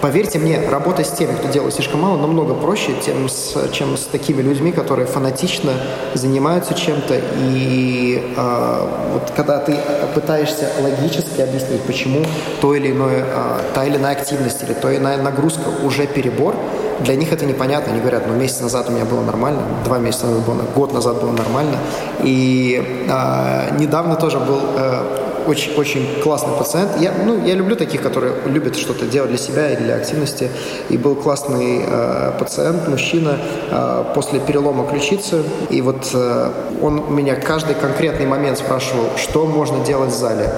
Поверьте 0.00 0.38
мне, 0.38 0.58
работа 0.70 1.04
с 1.04 1.10
теми, 1.10 1.32
кто 1.32 1.48
делает 1.48 1.74
слишком 1.74 2.00
мало, 2.00 2.16
намного 2.16 2.54
проще, 2.54 2.92
чем 3.04 3.28
с, 3.28 3.54
чем 3.70 3.98
с 3.98 4.04
такими 4.04 4.40
людьми, 4.40 4.72
которые 4.72 5.06
фанатично 5.06 5.72
занимаются 6.14 6.72
чем-то. 6.72 7.20
И 7.38 8.32
э, 8.34 8.88
вот 9.12 9.30
когда 9.36 9.58
ты 9.58 9.76
пытаешься 10.14 10.70
логически 10.80 11.42
объяснить, 11.42 11.82
почему 11.82 12.24
то 12.62 12.74
или 12.74 12.92
иное, 12.92 13.24
э, 13.26 13.60
та 13.74 13.84
или 13.84 13.98
иная 13.98 14.12
активность 14.12 14.62
или 14.62 14.72
то 14.72 14.90
или 14.90 14.98
иная 14.98 15.18
нагрузка 15.18 15.68
уже 15.84 16.06
перебор, 16.06 16.56
для 17.00 17.16
них 17.16 17.30
это 17.32 17.44
непонятно. 17.44 17.92
Они 17.92 18.00
говорят, 18.00 18.26
ну 18.26 18.34
месяц 18.34 18.60
назад 18.60 18.88
у 18.88 18.92
меня 18.92 19.04
было 19.04 19.20
нормально, 19.20 19.62
два 19.84 19.98
месяца 19.98 20.26
назад 20.26 20.46
было, 20.46 20.62
год 20.74 20.94
назад 20.94 21.20
было 21.20 21.32
нормально. 21.32 21.76
И 22.22 23.06
э, 23.06 23.78
недавно 23.78 24.16
тоже 24.16 24.38
был 24.38 24.60
э, 24.78 25.29
очень, 25.46 25.74
очень 25.74 26.20
классный 26.22 26.54
пациент. 26.56 26.92
Я, 27.00 27.12
ну, 27.24 27.44
я 27.44 27.54
люблю 27.54 27.76
таких, 27.76 28.02
которые 28.02 28.34
любят 28.46 28.76
что-то 28.76 29.06
делать 29.06 29.30
для 29.30 29.38
себя 29.38 29.70
и 29.70 29.76
для 29.76 29.96
активности. 29.96 30.50
И 30.88 30.96
был 30.96 31.14
классный 31.14 31.84
э, 31.86 32.32
пациент, 32.38 32.88
мужчина, 32.88 33.38
э, 33.70 34.04
после 34.14 34.40
перелома 34.40 34.86
ключицы. 34.88 35.42
И 35.70 35.80
вот 35.80 36.10
э, 36.14 36.50
он 36.82 37.14
меня 37.14 37.36
каждый 37.36 37.74
конкретный 37.74 38.26
момент 38.26 38.58
спрашивал, 38.58 39.04
что 39.16 39.46
можно 39.46 39.84
делать 39.84 40.10
в 40.10 40.16
зале. 40.16 40.48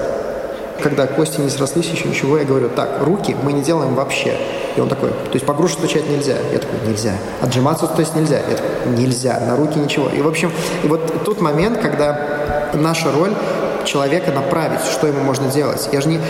Когда 0.82 1.06
кости 1.06 1.40
не 1.40 1.48
срослись, 1.48 1.86
еще 1.86 2.08
ничего, 2.08 2.38
я 2.38 2.44
говорю, 2.44 2.68
так, 2.68 3.02
руки 3.02 3.36
мы 3.44 3.52
не 3.52 3.62
делаем 3.62 3.94
вообще. 3.94 4.34
И 4.76 4.80
он 4.80 4.88
такой, 4.88 5.10
то 5.10 5.34
есть 5.34 5.46
по 5.46 5.54
грушу 5.54 5.74
стучать 5.74 6.08
нельзя. 6.08 6.34
Я 6.52 6.58
такой, 6.58 6.78
нельзя. 6.88 7.12
Отжиматься, 7.40 7.86
то 7.86 8.00
есть 8.00 8.16
нельзя. 8.16 8.38
Я 8.38 8.56
такой, 8.56 8.96
нельзя. 8.96 9.38
На 9.40 9.56
руки 9.56 9.78
ничего. 9.78 10.08
И, 10.08 10.20
в 10.20 10.26
общем, 10.26 10.50
и 10.82 10.88
вот 10.88 11.24
тот 11.24 11.40
момент, 11.40 11.78
когда 11.78 12.70
наша 12.74 13.12
роль 13.12 13.32
человека 13.84 14.32
направить, 14.32 14.84
что 14.84 15.06
ему 15.06 15.20
можно 15.20 15.48
делать. 15.48 15.88
Я 15.92 16.00
же 16.00 16.08
не, 16.08 16.20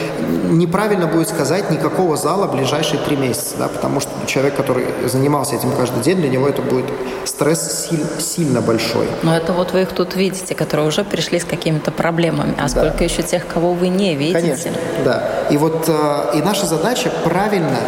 неправильно 0.51 1.07
будет 1.07 1.29
сказать 1.29 1.71
никакого 1.71 2.17
зала 2.17 2.47
ближайшие 2.47 3.01
три 3.01 3.17
месяца, 3.17 3.57
да, 3.59 3.69
потому 3.69 4.01
что 4.01 4.11
человек, 4.33 4.57
который 4.57 4.87
занимался 5.05 5.57
этим 5.57 5.73
каждый 5.73 6.03
день, 6.03 6.17
для 6.17 6.29
него 6.29 6.49
это 6.49 6.63
будет 6.63 6.87
стресс 7.25 7.89
силь, 7.89 8.05
сильно 8.19 8.61
большой. 8.61 9.07
Но 9.23 9.37
это 9.37 9.53
вот 9.53 9.73
вы 9.73 9.83
их 9.83 9.91
тут 9.91 10.17
видите, 10.17 10.55
которые 10.55 10.89
уже 10.89 11.05
пришли 11.05 11.39
с 11.39 11.45
какими-то 11.45 11.91
проблемами. 11.91 12.55
А 12.59 12.69
сколько 12.69 12.99
да. 12.99 13.05
еще 13.05 13.23
тех, 13.23 13.47
кого 13.47 13.75
вы 13.75 13.89
не 13.89 14.15
видите? 14.15 14.41
Конечно, 14.41 14.73
да. 15.05 15.29
И 15.51 15.57
вот 15.57 15.85
э, 15.89 16.39
и 16.39 16.43
наша 16.43 16.67
задача 16.67 17.11
правильно 17.25 17.79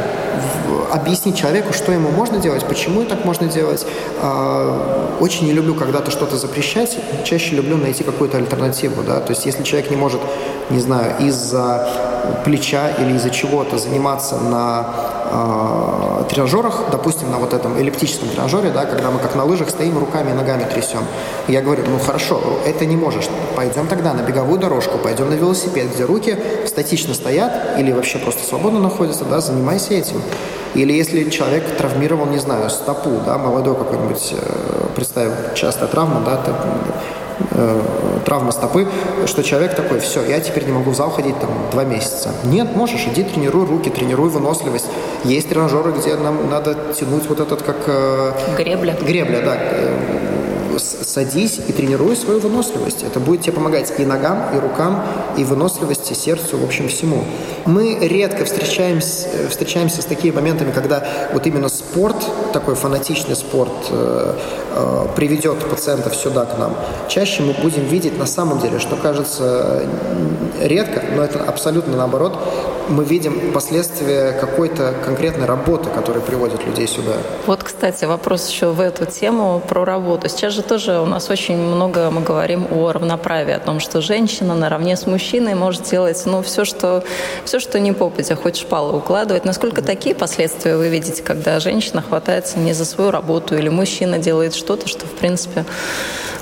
объяснить 0.93 1.37
человеку, 1.37 1.73
что 1.73 1.93
ему 1.93 2.11
можно 2.11 2.39
делать, 2.39 2.65
почему 2.65 3.05
так 3.05 3.25
можно 3.25 3.49
делать. 3.49 3.87
Э, 4.21 5.17
очень 5.21 5.47
не 5.47 5.53
люблю 5.53 5.75
когда-то 5.75 6.11
что-то 6.11 6.37
запрещать, 6.37 6.97
чаще 7.25 7.57
люблю 7.57 7.77
найти 7.77 8.05
какую-то 8.05 8.37
альтернативу. 8.37 9.03
Да? 9.03 9.21
То 9.21 9.31
есть 9.31 9.47
если 9.47 9.63
человек 9.63 9.91
не 9.91 9.97
может, 9.97 10.21
не 10.71 10.81
знаю, 10.81 11.15
из-за 11.21 11.89
плеча 12.45 12.91
или 12.99 13.15
из-за 13.15 13.31
чего-то 13.31 13.79
заниматься 13.79 14.37
на 14.37 15.13
э, 15.35 16.25
тренажерах, 16.31 16.85
допустим, 16.90 17.31
на 17.31 17.38
вот 17.38 17.53
этом 17.53 17.77
эллиптическом 17.77 18.29
тренажере, 18.29 18.70
да, 18.70 18.85
когда 18.87 19.11
мы 19.11 19.18
как 19.18 19.35
на 19.35 19.44
лыжах 19.44 19.70
стоим, 19.70 19.99
руками 19.99 20.31
и 20.31 20.35
ногами 20.35 20.64
трясем. 20.64 21.03
Я 21.49 21.61
говорю, 21.61 21.83
ну 21.88 21.99
хорошо, 21.99 22.40
это 22.64 22.87
не 22.87 22.97
можешь. 22.97 23.29
Пойдем 23.57 23.87
тогда 23.87 24.14
на 24.14 24.23
беговую 24.23 24.59
дорожку, 24.59 24.99
пойдем 24.99 25.31
на 25.31 25.35
велосипед, 25.35 25.92
где 25.94 26.05
руки 26.05 26.38
статично 26.66 27.14
стоят 27.14 27.79
или 27.79 27.92
вообще 27.92 28.18
просто 28.18 28.44
свободно 28.44 28.81
находятся, 28.81 29.25
да, 29.25 29.40
занимайся 29.40 29.94
этим. 29.94 30.23
Или 30.75 30.92
если 30.92 31.29
человек 31.31 31.77
травмировал, 31.77 32.27
не 32.27 32.38
знаю, 32.38 32.68
стопу, 32.70 33.11
да, 33.25 33.38
молодой 33.38 33.77
какой-нибудь, 33.77 34.35
э, 34.37 34.87
представим, 34.97 35.33
частая 35.55 35.88
травма, 35.88 36.20
да, 36.25 36.40
э, 37.53 37.81
травма 38.25 38.51
стопы, 38.51 38.88
что 39.27 39.42
человек 39.44 39.77
такой, 39.77 40.01
все, 40.01 40.25
я 40.25 40.40
теперь 40.40 40.64
не 40.64 40.73
могу 40.73 40.90
в 40.90 40.97
зал 40.97 41.11
ходить 41.11 41.38
там 41.38 41.51
два 41.70 41.85
месяца. 41.85 42.31
Нет, 42.44 42.75
можешь, 42.75 43.07
иди 43.07 43.23
тренируй 43.23 43.66
руки, 43.66 43.88
тренируй 43.88 44.31
выносливость. 44.31 44.87
Есть 45.25 45.49
тренажеры, 45.49 45.93
где 45.93 46.17
нам 46.17 46.51
надо 46.51 46.77
тянуть 46.99 47.27
вот 47.29 47.41
этот 47.41 47.63
как... 47.63 47.77
Э, 47.87 48.33
гребля. 48.57 48.97
Гребля, 49.01 49.41
да 49.41 49.59
садись 50.79 51.61
и 51.69 51.73
тренируй 51.73 52.17
свою 52.17 52.41
выносливость. 52.41 53.03
Это 53.03 53.21
будет 53.21 53.43
тебе 53.43 53.53
помогать 53.53 53.93
и 53.99 54.05
ногам, 54.05 54.55
и 54.55 54.59
рукам, 54.59 55.05
и 55.37 55.45
выносливости, 55.45 56.13
и 56.13 56.15
сердцу, 56.17 56.59
в 56.59 56.65
общем, 56.65 56.89
всему. 56.89 57.25
Мы 57.65 57.99
редко 58.01 58.45
встречаемся, 58.45 59.29
встречаемся 59.49 60.03
с 60.03 60.05
такими 60.05 60.35
моментами, 60.35 60.73
когда 60.73 61.07
вот 61.33 61.47
именно 61.47 61.69
спорт, 61.69 62.17
такой 62.53 62.75
фанатичный 62.75 63.37
спорт, 63.37 63.73
э, 63.91 64.35
э, 64.75 65.07
приведет 65.17 65.59
пациентов 65.69 66.15
сюда 66.15 66.45
к 66.45 66.59
нам. 66.59 66.75
Чаще 67.09 67.43
мы 67.43 67.53
будем 67.55 67.85
видеть 67.85 68.19
на 68.19 68.27
самом 68.27 68.59
деле, 68.59 68.79
что 68.79 68.97
кажется 68.97 69.83
редко, 70.61 71.03
но 71.15 71.23
это 71.23 71.43
абсолютно 71.43 71.97
наоборот, 71.97 72.39
мы 72.88 73.05
видим 73.05 73.53
последствия 73.53 74.33
какой-то 74.33 74.94
конкретной 75.05 75.47
работы, 75.47 75.90
которая 75.90 76.23
приводит 76.23 76.64
людей 76.66 76.87
сюда. 76.87 77.12
Вот, 77.47 77.62
кстати, 77.62 78.05
вопрос 78.05 78.49
еще 78.49 78.68
в 78.68 78.81
эту 78.81 79.07
тему 79.07 79.62
про 79.66 79.85
работу. 79.85 80.29
Сейчас 80.29 80.53
же 80.53 80.62
тоже 80.62 81.01
у 81.01 81.07
нас 81.07 81.31
очень 81.31 81.57
много 81.57 82.11
мы 82.11 82.20
говорим 82.20 82.66
о 82.70 82.92
равноправии, 82.92 83.55
о 83.55 83.61
том, 83.61 83.81
что 83.81 84.01
женщина 84.01 84.55
наравне 84.55 84.97
с 84.97 85.07
мужчиной 85.07 85.55
может 85.55 85.83
делать 85.85 86.20
ну, 86.27 86.42
все, 86.42 86.64
что, 86.64 87.05
все, 87.44 87.59
что 87.59 87.81
не 87.81 87.92
попадя, 87.92 88.37
хоть 88.37 88.57
шпалы 88.57 88.97
укладывать. 88.97 89.44
Насколько 89.44 89.81
mm-hmm. 89.81 89.87
такие 89.87 90.14
последствия 90.14 90.77
вы 90.77 90.88
видите, 90.88 91.23
когда 91.23 91.61
женщина 91.61 92.03
хватается 92.03 92.59
не 92.59 92.73
за 92.73 92.85
свою 92.85 93.11
работу 93.11 93.57
или 93.57 93.68
мужчина 93.68 94.18
делает 94.18 94.55
что-то, 94.55 94.88
что, 94.88 95.07
в 95.07 95.12
принципе, 95.12 95.64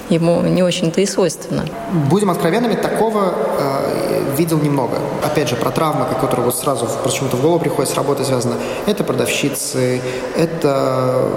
ему 0.08 0.40
не 0.42 0.62
очень-то 0.62 1.00
и 1.00 1.06
свойственно? 1.06 1.64
Будем 2.10 2.30
откровенными, 2.30 2.74
такого 2.74 3.34
э, 3.58 4.01
видел 4.36 4.58
немного. 4.58 4.98
Опять 5.24 5.48
же, 5.48 5.56
про 5.56 5.70
травмы, 5.70 6.06
которые 6.06 6.46
вот 6.46 6.56
сразу 6.56 6.88
почему-то 7.04 7.36
в 7.36 7.42
голову 7.42 7.58
приходят, 7.60 7.90
с 7.90 7.94
работой 7.94 8.24
связаны. 8.24 8.54
Это 8.86 9.04
продавщицы, 9.04 10.00
это 10.36 11.28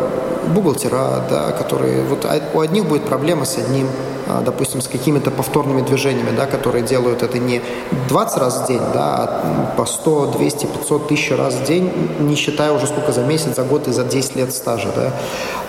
бухгалтера, 0.47 1.23
да, 1.29 1.51
которые... 1.51 2.03
Вот 2.03 2.25
у 2.53 2.59
одних 2.59 2.85
будет 2.85 3.05
проблема 3.05 3.45
с 3.45 3.57
одним, 3.57 3.87
а, 4.27 4.41
допустим, 4.41 4.81
с 4.81 4.87
какими-то 4.87 5.31
повторными 5.31 5.81
движениями, 5.81 6.35
да, 6.35 6.45
которые 6.45 6.83
делают 6.83 7.23
это 7.23 7.37
не 7.37 7.61
20 8.09 8.37
раз 8.37 8.63
в 8.63 8.67
день, 8.67 8.81
да, 8.93 9.15
а 9.15 9.73
по 9.77 9.85
100, 9.85 10.33
200, 10.37 10.65
500, 10.65 11.07
тысяч 11.07 11.31
раз 11.31 11.53
в 11.55 11.63
день, 11.63 11.91
не 12.19 12.35
считая 12.35 12.71
уже 12.71 12.87
сколько 12.87 13.11
за 13.11 13.21
месяц, 13.21 13.55
за 13.55 13.63
год 13.63 13.87
и 13.87 13.91
за 13.91 14.03
10 14.03 14.35
лет 14.35 14.53
стажа. 14.53 14.89
Да. 14.95 15.11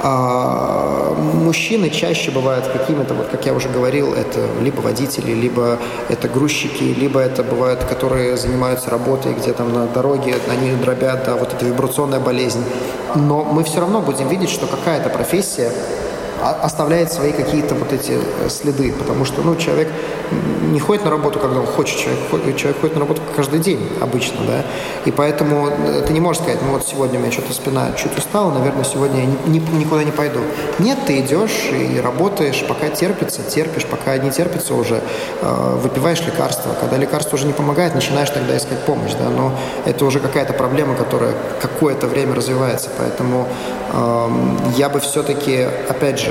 А 0.03 1.15
мужчины 1.35 1.91
чаще 1.91 2.31
бывают 2.31 2.67
какими-то, 2.67 3.15
вот 3.15 3.29
как 3.29 3.45
я 3.47 3.53
уже 3.53 3.69
говорил, 3.69 4.15
это 4.15 4.47
либо 4.63 4.81
водители, 4.81 5.33
либо 5.33 5.79
это 6.09 6.29
грузчики, 6.29 6.83
либо 6.83 7.06
это 7.15 7.43
бывают, 7.43 7.85
которые 7.85 8.37
занимаются 8.37 8.91
работой, 8.91 9.35
где 9.35 9.53
там 9.53 9.73
на 9.73 9.87
дороге 9.87 10.37
они 10.51 10.73
дробят, 10.77 11.25
да, 11.25 11.37
вот 11.37 11.53
эта 11.53 11.65
вибрационная 11.65 12.21
болезнь. 12.21 12.65
Но 13.15 13.45
мы 13.45 13.65
все 13.65 13.81
равно 13.81 14.01
будем 14.01 14.29
видеть, 14.29 14.51
что 14.51 14.67
какая-то 14.67 15.09
профессия 15.09 15.73
оставляет 16.43 17.13
свои 17.13 17.33
какие-то 17.33 17.75
вот 17.75 17.93
эти 17.93 18.13
э, 18.13 18.49
следы, 18.49 18.93
потому 18.93 19.25
что, 19.25 19.43
ну, 19.43 19.57
человек 19.57 19.89
не 20.73 20.81
ходит 20.81 21.05
на 21.05 21.11
работу, 21.11 21.39
когда 21.39 21.61
он 21.61 21.67
хочет, 21.67 21.99
человек, 21.99 22.57
человек 22.57 22.81
ходит 22.81 22.97
на 22.97 23.01
работу 23.01 23.23
каждый 23.35 23.61
день 23.61 23.89
обычно, 24.01 24.39
да, 24.47 24.65
и 25.05 25.11
поэтому 25.11 25.69
э, 25.69 26.03
ты 26.07 26.13
не 26.13 26.21
можешь 26.21 26.43
сказать, 26.43 26.61
ну, 26.63 26.73
вот 26.73 26.87
сегодня 26.87 27.19
у 27.19 27.23
меня 27.23 27.33
что-то 27.33 27.53
спина 27.53 27.93
чуть 27.97 28.17
устала, 28.19 28.53
наверное, 28.53 28.85
сегодня 28.85 29.21
я 29.21 29.27
ни, 29.27 29.59
ни, 29.59 29.77
никуда 29.77 30.05
не 30.05 30.11
пойду. 30.11 30.41
Нет, 30.79 30.99
ты 31.07 31.21
идешь 31.21 31.71
и 31.73 32.01
работаешь, 32.01 32.65
пока 32.69 32.89
терпится, 32.89 33.43
терпишь, 33.43 33.87
пока 33.87 34.17
не 34.19 34.31
терпится 34.31 34.75
уже, 34.75 35.01
э, 35.41 35.79
выпиваешь 35.83 36.21
лекарства. 36.23 36.73
Когда 36.81 36.97
лекарство 36.97 37.37
уже 37.37 37.47
не 37.47 37.53
помогает, 37.53 37.95
начинаешь 37.95 38.31
тогда 38.31 38.57
искать 38.57 38.81
помощь, 38.81 39.13
да, 39.13 39.31
но 39.31 39.53
это 39.85 40.05
уже 40.05 40.21
какая-то 40.21 40.53
проблема, 40.53 40.95
которая 40.97 41.35
какое-то 41.61 42.07
время 42.07 42.35
развивается, 42.35 42.91
поэтому 42.99 43.47
э, 43.93 44.29
я 44.77 44.89
бы 44.89 45.01
все-таки, 45.01 45.67
опять 45.89 46.19
же, 46.19 46.26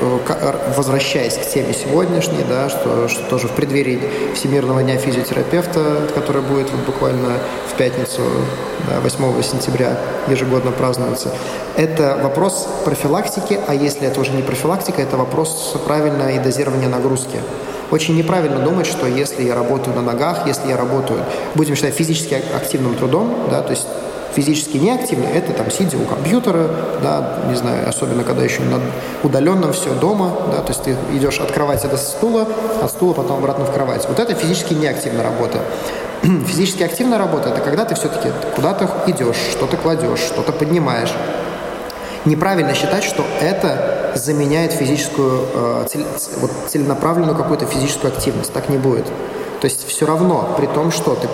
Э, 0.00 0.54
возвращаясь 0.76 1.34
к 1.34 1.46
теме 1.46 1.74
сегодняшней, 1.74 2.44
да, 2.48 2.70
что, 2.70 3.08
что 3.08 3.22
тоже 3.24 3.48
в 3.48 3.52
преддверии 3.52 4.00
Всемирного 4.34 4.82
дня 4.82 4.96
физиотерапевта, 4.96 6.08
который 6.14 6.40
будет 6.42 6.70
вот 6.70 6.80
буквально 6.86 7.38
в 7.70 7.76
пятницу, 7.76 8.22
да, 8.88 9.00
8 9.00 9.42
сентября 9.42 9.98
ежегодно 10.28 10.70
празднуется, 10.70 11.30
это 11.76 12.18
вопрос 12.22 12.66
профилактики, 12.84 13.58
а 13.66 13.74
если 13.74 14.06
это 14.06 14.20
уже 14.20 14.32
не 14.32 14.42
профилактика, 14.42 15.02
это 15.02 15.18
вопрос 15.18 15.76
правильного 15.86 16.30
и 16.30 16.38
дозирования 16.38 16.88
нагрузки. 16.88 17.38
Очень 17.90 18.16
неправильно 18.16 18.60
думать, 18.60 18.86
что 18.86 19.06
если 19.06 19.42
я 19.42 19.54
работаю 19.54 19.94
на 19.96 20.02
ногах, 20.02 20.46
если 20.46 20.68
я 20.68 20.76
работаю, 20.76 21.24
будем 21.54 21.74
считать, 21.74 21.94
физически 21.94 22.42
активным 22.54 22.94
трудом, 22.94 23.48
да, 23.50 23.60
то 23.60 23.70
есть 23.70 23.86
физически 24.34 24.76
неактивны, 24.76 25.24
это 25.24 25.52
там 25.52 25.70
сидя 25.70 25.96
у 25.96 26.04
компьютера, 26.04 26.68
да, 27.02 27.40
не 27.48 27.54
знаю, 27.56 27.88
особенно 27.88 28.22
когда 28.24 28.42
еще 28.42 28.62
на 28.62 28.80
удаленном 29.22 29.72
все 29.72 29.92
дома, 29.94 30.32
да, 30.52 30.62
то 30.62 30.68
есть 30.68 30.82
ты 30.82 30.96
идешь 31.12 31.40
от 31.40 31.50
кровати 31.50 31.86
до 31.86 31.96
стула, 31.96 32.46
от 32.82 32.90
стула 32.90 33.12
потом 33.12 33.38
обратно 33.38 33.64
в 33.64 33.72
кровать. 33.72 34.06
Вот 34.08 34.18
это 34.18 34.34
физически 34.34 34.74
неактивная 34.74 35.24
работа. 35.24 35.58
Физически 36.22 36.82
активная 36.82 37.18
работа– 37.18 37.48
это 37.50 37.60
когда 37.60 37.84
ты 37.84 37.94
все-таки 37.94 38.30
куда-то 38.54 38.88
идешь, 39.06 39.36
что-то 39.52 39.76
кладешь, 39.76 40.20
что-то 40.20 40.52
поднимаешь. 40.52 41.12
Неправильно 42.26 42.74
считать, 42.74 43.04
что 43.04 43.24
это 43.40 44.12
заменяет 44.14 44.72
физическую, 44.72 45.46
э, 45.54 45.86
цель, 45.88 46.04
вот, 46.40 46.50
целенаправленную 46.68 47.36
какую-то 47.36 47.64
физическую 47.64 48.12
активность. 48.12 48.52
Так 48.52 48.68
не 48.68 48.76
будет. 48.76 49.06
То 49.60 49.66
есть 49.66 49.86
все 49.86 50.06
равно, 50.06 50.54
при 50.56 50.66
том, 50.66 50.90
что 50.90 51.14
ты, 51.14 51.28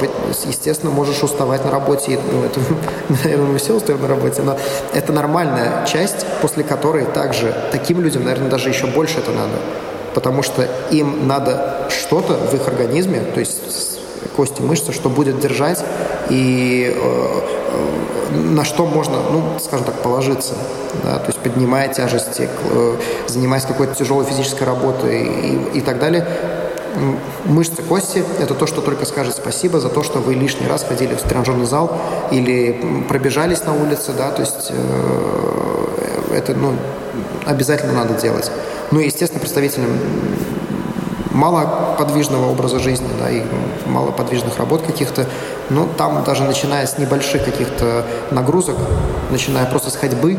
естественно, 0.46 0.90
можешь 0.90 1.22
уставать 1.22 1.64
на 1.64 1.70
работе, 1.70 2.18
ну, 2.32 2.44
это, 2.44 2.60
наверное, 3.24 3.46
мы 3.52 3.58
все 3.58 3.74
устаем 3.74 4.02
на 4.02 4.08
работе, 4.08 4.42
но 4.42 4.56
это 4.92 5.12
нормальная 5.12 5.86
часть, 5.86 6.26
после 6.42 6.64
которой 6.64 7.04
также 7.04 7.54
таким 7.70 8.00
людям, 8.00 8.24
наверное, 8.24 8.50
даже 8.50 8.68
еще 8.68 8.86
больше 8.86 9.18
это 9.18 9.30
надо. 9.30 9.54
Потому 10.14 10.42
что 10.42 10.66
им 10.90 11.28
надо 11.28 11.88
что-то 11.90 12.34
в 12.34 12.54
их 12.54 12.66
организме, 12.66 13.20
то 13.20 13.40
есть 13.40 13.60
кости, 14.36 14.60
мышцы, 14.60 14.92
что 14.92 15.08
будет 15.08 15.40
держать 15.40 15.82
и 16.28 16.94
э, 16.94 17.40
э, 18.32 18.36
на 18.36 18.64
что 18.64 18.86
можно, 18.86 19.18
ну, 19.30 19.58
скажем 19.60 19.86
так, 19.86 19.94
положиться, 20.02 20.54
да, 21.02 21.18
то 21.18 21.26
есть 21.28 21.38
поднимая 21.38 21.88
тяжести, 21.88 22.48
э, 22.70 22.96
занимаясь 23.26 23.64
какой-то 23.64 23.94
тяжелой 23.94 24.24
физической 24.24 24.64
работой 24.64 25.26
и, 25.26 25.78
и 25.78 25.80
так 25.80 25.98
далее, 25.98 26.26
мышцы 27.44 27.82
кости– 27.82 28.24
это 28.40 28.54
то, 28.54 28.66
что 28.66 28.80
только 28.80 29.04
скажет 29.04 29.34
спасибо 29.36 29.80
за 29.80 29.88
то, 29.88 30.02
что 30.02 30.18
вы 30.18 30.34
лишний 30.34 30.66
раз 30.66 30.84
ходили 30.84 31.14
в 31.14 31.22
тренажерный 31.22 31.66
зал 31.66 31.98
или 32.30 33.04
пробежались 33.08 33.64
на 33.64 33.74
улице, 33.74 34.12
да, 34.16 34.30
то 34.30 34.42
есть 34.42 34.68
э, 34.70 36.34
это, 36.34 36.54
ну, 36.54 36.74
обязательно 37.44 37.92
надо 37.92 38.14
делать. 38.14 38.50
Ну 38.90 39.00
естественно, 39.00 39.40
представителям 39.40 39.90
малоподвижного 41.32 42.50
образа 42.50 42.78
жизни, 42.78 43.08
да, 43.20 43.30
и 43.30 43.42
малоподвижных 43.86 44.56
работ 44.58 44.82
каких-то, 44.82 45.26
ну, 45.70 45.86
там 45.96 46.24
даже 46.24 46.44
начиная 46.44 46.86
с 46.86 46.98
небольших 46.98 47.44
каких-то 47.44 48.04
нагрузок, 48.30 48.76
начиная 49.30 49.66
просто 49.66 49.90
с 49.90 49.96
ходьбы, 49.96 50.38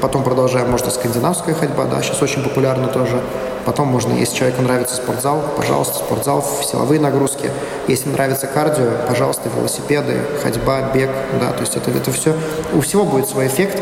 потом 0.00 0.22
продолжая, 0.22 0.64
может, 0.64 0.92
скандинавская 0.92 1.54
ходьба, 1.54 1.84
да, 1.84 2.00
сейчас 2.02 2.22
очень 2.22 2.42
популярна 2.42 2.86
тоже, 2.86 3.20
Потом 3.68 3.88
можно, 3.88 4.14
если 4.14 4.34
человеку 4.34 4.62
нравится 4.62 4.96
спортзал, 4.96 5.44
пожалуйста, 5.54 5.98
спортзал, 5.98 6.42
силовые 6.42 6.98
нагрузки. 6.98 7.50
Если 7.86 8.08
нравится 8.08 8.46
кардио, 8.46 8.92
пожалуйста, 9.06 9.50
велосипеды, 9.54 10.22
ходьба, 10.42 10.90
бег, 10.94 11.10
да, 11.38 11.52
то 11.52 11.60
есть 11.60 11.76
это, 11.76 11.90
это 11.90 12.10
все, 12.10 12.34
у 12.72 12.80
всего 12.80 13.04
будет 13.04 13.28
свой 13.28 13.46
эффект, 13.46 13.78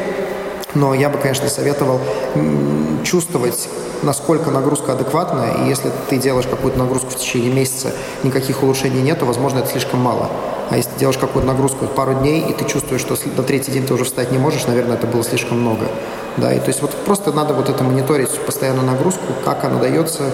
но 0.74 0.94
я 0.94 1.08
бы, 1.08 1.18
конечно, 1.18 1.48
советовал 1.48 2.00
чувствовать, 3.04 3.68
насколько 4.02 4.50
нагрузка 4.50 4.92
адекватная, 4.92 5.64
и 5.64 5.68
если 5.68 5.90
ты 6.08 6.18
делаешь 6.18 6.46
какую-то 6.46 6.78
нагрузку 6.78 7.10
в 7.10 7.16
течение 7.16 7.52
месяца, 7.52 7.92
никаких 8.22 8.62
улучшений 8.62 9.00
нет, 9.00 9.18
то, 9.20 9.26
возможно, 9.26 9.60
это 9.60 9.68
слишком 9.68 10.00
мало. 10.00 10.28
А 10.68 10.76
если 10.76 10.90
ты 10.90 11.00
делаешь 11.00 11.18
какую-то 11.18 11.46
нагрузку 11.46 11.86
пару 11.86 12.14
дней, 12.14 12.40
и 12.40 12.52
ты 12.52 12.64
чувствуешь, 12.64 13.00
что 13.00 13.16
до 13.36 13.42
третий 13.42 13.70
день 13.70 13.86
ты 13.86 13.94
уже 13.94 14.04
встать 14.04 14.32
не 14.32 14.38
можешь, 14.38 14.66
наверное, 14.66 14.96
это 14.96 15.06
было 15.06 15.22
слишком 15.22 15.60
много. 15.60 15.86
Да, 16.36 16.52
и 16.52 16.58
то 16.58 16.68
есть 16.68 16.82
вот 16.82 16.90
просто 17.06 17.32
надо 17.32 17.54
вот 17.54 17.68
это 17.70 17.82
мониторить 17.84 18.30
постоянно 18.40 18.82
нагрузку, 18.82 19.22
как 19.44 19.64
она 19.64 19.78
дается. 19.78 20.30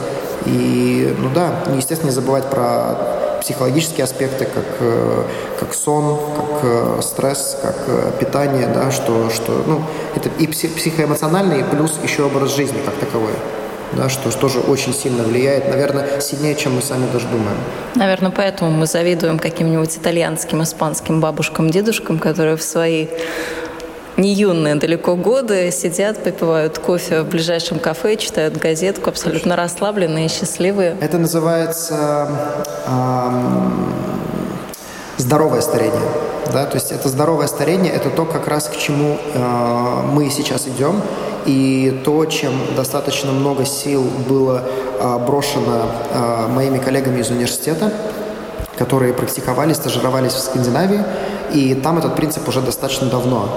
И, 0.47 1.15
ну 1.19 1.29
да, 1.33 1.63
естественно, 1.77 2.09
не 2.09 2.15
забывать 2.15 2.51
про 2.51 3.22
психологические 3.43 4.05
аспекты, 4.05 4.45
как, 4.45 4.65
э, 4.81 5.25
как 5.59 5.75
сон, 5.75 6.19
как 6.37 6.61
э, 6.63 7.01
стресс, 7.03 7.59
как 7.61 7.77
э, 7.89 8.13
питание, 8.21 8.69
да, 8.69 8.91
что, 8.91 9.31
что 9.31 9.53
ну, 9.67 9.83
это 10.15 10.29
и 10.39 10.47
психоэмоциональный, 10.47 11.65
плюс 11.65 11.99
еще 12.03 12.23
образ 12.25 12.55
жизни 12.55 12.79
как 12.85 12.95
таковой 12.95 13.33
да, 13.93 14.09
что 14.09 14.31
тоже 14.37 14.61
очень 14.61 14.95
сильно 14.95 15.23
влияет, 15.23 15.69
наверное, 15.69 16.21
сильнее, 16.21 16.55
чем 16.55 16.77
мы 16.77 16.83
сами 16.83 17.07
даже 17.13 17.27
думаем. 17.27 17.57
Наверное, 17.95 18.31
поэтому 18.31 18.71
мы 18.71 18.87
завидуем 18.87 19.39
каким-нибудь 19.39 19.97
итальянским, 19.97 20.63
испанским 20.63 21.21
бабушкам, 21.21 21.71
дедушкам, 21.71 22.19
которые 22.19 22.57
в 22.57 22.63
свои 22.63 23.09
не 24.23 24.35
юные 24.35 24.77
далеко 24.77 25.17
годы 25.17 25.71
сидят, 25.73 26.23
попивают 26.23 26.79
кофе 26.79 27.23
в 27.23 27.29
ближайшем 27.29 27.81
кафе, 27.81 28.17
читают 28.17 28.57
газетку, 28.57 29.11
абсолютно 29.11 29.57
расслабленные 29.57 30.27
и 30.27 30.29
счастливые. 30.29 30.97
Это 31.01 31.19
называется 31.19 32.29
здоровое 35.17 35.61
старение. 35.61 36.09
Да? 36.53 36.67
То 36.67 36.77
есть 36.77 36.93
это 36.93 37.09
здоровое 37.09 37.49
старение, 37.49 37.93
это 37.93 38.11
то, 38.11 38.25
как 38.25 38.47
раз 38.47 38.69
к 38.69 38.77
чему 38.77 39.19
э, 39.35 40.03
мы 40.13 40.31
сейчас 40.31 40.69
идем, 40.69 41.01
и 41.47 42.01
то, 42.05 42.25
чем 42.27 42.53
достаточно 42.77 43.33
много 43.33 43.65
сил 43.65 44.05
было 44.29 44.63
э, 45.01 45.19
брошено 45.27 45.87
э, 46.13 46.47
моими 46.49 46.79
коллегами 46.79 47.21
из 47.21 47.31
университета, 47.31 47.93
которые 48.77 49.15
практиковали, 49.15 49.73
стажировались 49.73 50.33
в 50.33 50.41
Скандинавии, 50.41 51.05
и 51.53 51.75
там 51.75 51.99
этот 51.99 52.17
принцип 52.17 52.47
уже 52.49 52.61
достаточно 52.61 53.07
давно. 53.09 53.49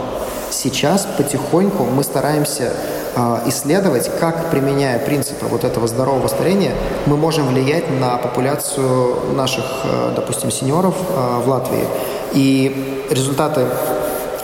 Сейчас 0.55 1.05
потихоньку 1.17 1.83
мы 1.83 2.01
стараемся 2.03 2.71
э, 3.13 3.39
исследовать, 3.47 4.09
как, 4.19 4.49
применяя 4.51 4.99
принципы 4.99 5.45
вот 5.47 5.65
этого 5.65 5.85
здорового 5.87 6.29
старения, 6.29 6.71
мы 7.05 7.17
можем 7.17 7.47
влиять 7.47 7.89
на 7.99 8.15
популяцию 8.17 9.33
наших, 9.33 9.65
э, 9.83 10.13
допустим, 10.15 10.51
сеньоров 10.51 10.95
э, 11.09 11.41
в 11.43 11.49
Латвии. 11.49 11.85
И 12.31 13.05
результаты 13.09 13.65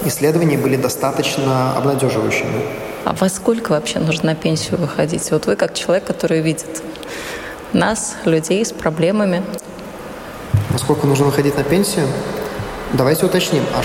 исследований 0.04 0.58
были 0.58 0.76
достаточно 0.76 1.78
обнадеживающими. 1.78 2.62
А 3.06 3.14
во 3.14 3.30
сколько 3.30 3.72
вообще 3.72 4.00
нужно 4.00 4.32
на 4.32 4.36
пенсию 4.36 4.80
выходить? 4.80 5.32
Вот 5.32 5.46
вы 5.46 5.56
как 5.56 5.74
человек, 5.74 6.04
который 6.04 6.42
видит 6.42 6.84
нас, 7.72 8.16
людей 8.26 8.66
с 8.66 8.74
проблемами. 8.74 9.44
Во 10.72 10.78
сколько 10.78 11.08
нужно 11.08 11.26
выходить 11.26 11.58
на 11.58 11.64
пенсию? 11.64 12.06
Давайте 12.92 13.26
уточним. 13.26 13.64
А 13.78 13.82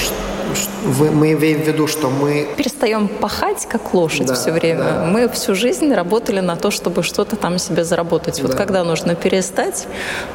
мы 1.19 1.33
имеем 1.33 1.63
в 1.63 1.67
виду, 1.67 1.87
что 1.87 2.11
мы... 2.11 2.49
Перестаем 2.57 3.09
пахать, 3.09 3.67
как 3.69 3.95
лошадь 3.95 4.27
да, 4.27 4.35
все 4.35 4.53
время. 4.53 4.85
Да. 4.85 5.05
Мы 5.05 5.29
всю 5.29 5.55
жизнь 5.55 5.93
работали 5.93 6.41
на 6.41 6.57
то, 6.57 6.71
чтобы 6.71 7.03
что-то 7.03 7.37
там 7.37 7.59
себе 7.59 7.85
заработать. 7.85 8.41
Вот 8.41 8.53
да. 8.53 8.57
когда 8.57 8.85
нужно 8.85 9.15
перестать, 9.15 9.87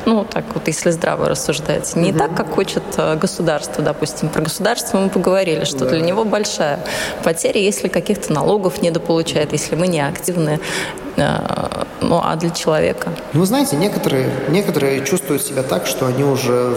ну, 0.06 0.26
так 0.26 0.46
вот, 0.54 0.68
если 0.68 0.92
здраво 0.92 1.30
рассуждать, 1.30 1.96
не 1.96 2.12
угу. 2.12 2.20
так, 2.20 2.36
как 2.36 2.52
хочет 2.54 2.84
э, 2.98 3.16
государство, 3.16 3.84
допустим. 3.84 4.30
Про 4.30 4.44
государство 4.44 4.98
мы 4.98 5.10
поговорили, 5.10 5.64
что 5.64 5.80
да. 5.80 5.90
для 5.90 6.02
него 6.02 6.26
большая 6.26 6.80
потеря, 7.24 7.62
если 7.62 7.88
каких-то 7.88 8.34
налогов 8.34 8.82
недополучает, 8.82 9.52
если 9.54 9.76
мы 9.76 9.88
не 9.88 10.02
активны 10.02 10.60
Э, 11.18 11.84
ну, 12.02 12.20
а 12.24 12.36
для 12.36 12.50
человека? 12.50 13.10
Ну, 13.34 13.46
знаете, 13.46 13.76
некоторые, 13.76 14.30
некоторые 14.50 15.06
чувствуют 15.06 15.44
себя 15.44 15.62
так, 15.62 15.86
что 15.86 16.08
они 16.08 16.24
уже 16.24 16.74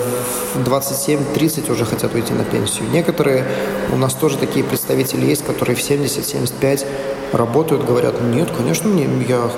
в 0.54 0.68
27-30 0.68 1.72
уже 1.72 1.84
хотят 1.84 2.14
уйти 2.14 2.34
на 2.34 2.44
пенсию. 2.44 2.88
Некоторые, 2.92 3.23
у 3.92 3.96
нас 3.96 4.14
тоже 4.14 4.38
такие 4.38 4.64
представители 4.64 5.26
есть, 5.26 5.44
которые 5.44 5.76
в 5.76 5.80
70-75 5.80 6.86
работают, 7.32 7.84
говорят, 7.84 8.20
нет, 8.22 8.50
конечно, 8.56 8.88
мне, 8.88 9.08
я 9.28 9.50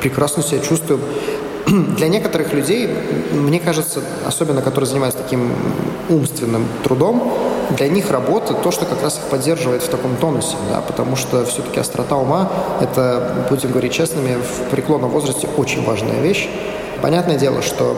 прекрасно 0.00 0.42
себя 0.42 0.60
чувствую. 0.60 1.00
Для 1.66 2.08
некоторых 2.08 2.52
людей, 2.52 2.88
мне 3.32 3.60
кажется, 3.60 4.00
особенно 4.26 4.62
которые 4.62 4.88
занимаются 4.88 5.22
таким 5.22 5.52
умственным 6.08 6.66
трудом, 6.82 7.32
для 7.70 7.88
них 7.88 8.10
работа 8.10 8.54
то, 8.54 8.70
что 8.70 8.84
как 8.84 9.02
раз 9.02 9.18
их 9.18 9.24
поддерживает 9.24 9.82
в 9.82 9.88
таком 9.88 10.16
тонусе, 10.16 10.56
да, 10.70 10.82
потому 10.82 11.16
что 11.16 11.44
все-таки 11.46 11.80
острота 11.80 12.16
ума– 12.16 12.50
это, 12.80 13.46
будем 13.48 13.70
говорить 13.70 13.92
честными, 13.92 14.36
в 14.36 14.70
преклонном 14.70 15.10
возрасте 15.10 15.48
очень 15.56 15.82
важная 15.84 16.20
вещь. 16.20 16.48
Понятное 17.00 17.38
дело, 17.38 17.62
что 17.62 17.96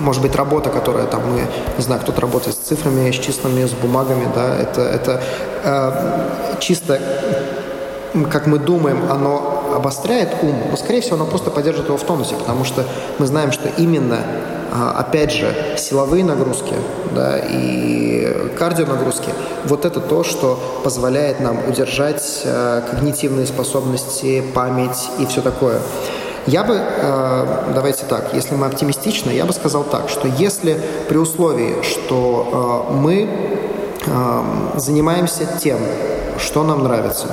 может 0.00 0.22
быть, 0.22 0.34
работа, 0.34 0.70
которая 0.70 1.06
там 1.06 1.22
мы, 1.30 1.42
не 1.76 1.82
знаю, 1.82 2.00
кто-то 2.00 2.20
работает 2.20 2.56
с 2.56 2.58
цифрами, 2.58 3.10
с 3.10 3.14
числами, 3.14 3.64
с 3.64 3.72
бумагами, 3.72 4.28
да, 4.34 4.56
это, 4.56 4.80
это 4.80 5.22
э, 5.62 6.58
чисто, 6.60 7.00
как 8.30 8.46
мы 8.46 8.58
думаем, 8.58 9.10
оно 9.10 9.74
обостряет 9.76 10.30
ум, 10.42 10.56
но, 10.70 10.76
скорее 10.76 11.00
всего, 11.00 11.16
оно 11.16 11.26
просто 11.26 11.50
поддерживает 11.50 11.88
его 11.88 11.98
в 11.98 12.02
тонусе, 12.02 12.34
потому 12.34 12.64
что 12.64 12.84
мы 13.18 13.26
знаем, 13.26 13.52
что 13.52 13.68
именно 13.76 14.18
а, 14.72 14.92
опять 15.00 15.32
же, 15.32 15.52
силовые 15.76 16.24
нагрузки 16.24 16.74
да, 17.12 17.38
и 17.38 18.52
кардионагрузки, 18.56 19.30
вот 19.64 19.84
это 19.84 20.00
то, 20.00 20.22
что 20.22 20.60
позволяет 20.84 21.40
нам 21.40 21.58
удержать 21.68 22.42
э, 22.44 22.82
когнитивные 22.88 23.46
способности, 23.46 24.44
память 24.54 25.10
и 25.18 25.26
все 25.26 25.40
такое. 25.40 25.80
Я 26.46 26.64
бы, 26.64 26.74
э, 26.74 27.72
давайте 27.74 28.06
так, 28.06 28.32
если 28.32 28.54
мы 28.54 28.66
оптимистичны, 28.66 29.30
я 29.30 29.44
бы 29.44 29.52
сказал 29.52 29.84
так, 29.84 30.08
что 30.08 30.26
если 30.26 30.80
при 31.08 31.18
условии, 31.18 31.82
что 31.82 32.86
э, 32.90 32.94
мы 32.94 33.28
э, 34.06 34.42
занимаемся 34.76 35.46
тем, 35.60 35.78
что 36.38 36.64
нам 36.64 36.82
нравится, 36.82 37.26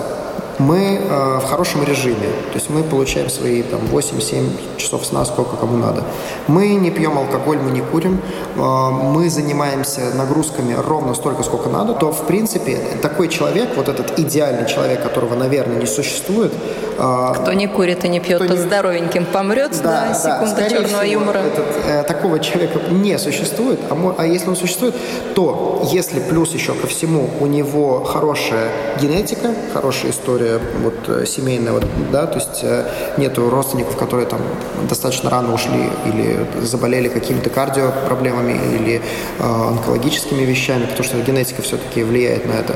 мы 0.59 0.99
в 1.09 1.45
хорошем 1.45 1.83
режиме, 1.83 2.29
то 2.51 2.55
есть 2.55 2.71
мы 2.71 2.81
получаем 2.81 3.29
свои 3.29 3.61
там 3.61 3.79
8-7 3.91 4.77
часов 4.77 5.05
сна, 5.05 5.23
сколько 5.23 5.55
кому 5.55 5.77
надо. 5.77 6.03
Мы 6.47 6.69
не 6.69 6.89
пьем 6.89 7.15
алкоголь, 7.15 7.59
мы 7.59 7.69
не 7.69 7.81
курим, 7.81 8.19
мы 8.55 9.29
занимаемся 9.29 10.15
нагрузками 10.15 10.73
ровно 10.73 11.13
столько, 11.13 11.43
сколько 11.43 11.69
надо, 11.69 11.93
то 11.93 12.11
в 12.11 12.25
принципе 12.25 12.79
такой 13.03 13.27
человек, 13.27 13.69
вот 13.75 13.87
этот 13.87 14.17
идеальный 14.17 14.67
человек, 14.67 15.03
которого, 15.03 15.35
наверное, 15.35 15.77
не 15.77 15.85
существует. 15.85 16.51
Кто 16.97 17.53
не 17.53 17.67
курит 17.67 18.05
и 18.05 18.09
не 18.09 18.19
пьет, 18.19 18.39
то 18.39 18.47
не... 18.47 18.57
здоровеньким 18.57 19.25
помрет, 19.25 19.79
да, 19.83 20.07
да 20.09 20.13
секунда 20.13 20.55
да, 20.55 20.69
черного 20.69 20.87
всего, 20.87 21.03
юмора. 21.03 21.37
Этот, 21.39 21.65
э, 21.85 22.03
такого 22.03 22.39
человека 22.39 22.79
не 22.89 23.17
существует, 23.19 23.79
а, 23.89 24.15
а 24.17 24.25
если 24.25 24.49
он 24.49 24.55
существует, 24.55 24.95
то 25.35 25.87
если 25.91 26.19
плюс 26.19 26.53
еще 26.53 26.73
ко 26.73 26.87
всему 26.87 27.29
у 27.39 27.45
него 27.45 28.03
хорошая 28.03 28.69
генетика, 28.99 29.53
хорошая 29.73 30.11
история 30.11 30.27
история 30.27 30.59
вот, 30.83 30.95
э, 31.07 31.25
семейная, 31.25 31.73
вот, 31.73 31.85
да, 32.11 32.27
то 32.27 32.39
есть 32.39 32.59
э, 32.63 32.85
нету 33.17 33.49
родственников, 33.49 33.95
которые 33.97 34.27
там 34.27 34.41
достаточно 34.89 35.29
рано 35.29 35.53
ушли 35.53 35.89
или 36.05 36.45
заболели 36.61 37.07
какими-то 37.07 37.49
кардиопроблемами 37.49 38.59
или 38.75 39.01
э, 39.39 39.43
онкологическими 39.43 40.43
вещами, 40.43 40.85
потому 40.85 41.03
что 41.03 41.17
генетика 41.21 41.61
все-таки 41.61 42.03
влияет 42.03 42.45
на 42.45 42.53
это. 42.53 42.75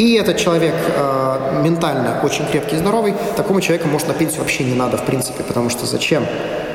И 0.00 0.14
этот 0.14 0.38
человек 0.38 0.74
э, 0.96 1.60
ментально 1.62 2.20
очень 2.22 2.46
крепкий 2.46 2.76
и 2.76 2.78
здоровый, 2.78 3.12
такому 3.36 3.60
человеку, 3.60 3.86
может, 3.86 4.08
на 4.08 4.14
пенсию 4.14 4.40
вообще 4.40 4.64
не 4.64 4.74
надо, 4.74 4.96
в 4.96 5.04
принципе, 5.04 5.42
потому 5.42 5.68
что 5.68 5.84
зачем? 5.84 6.24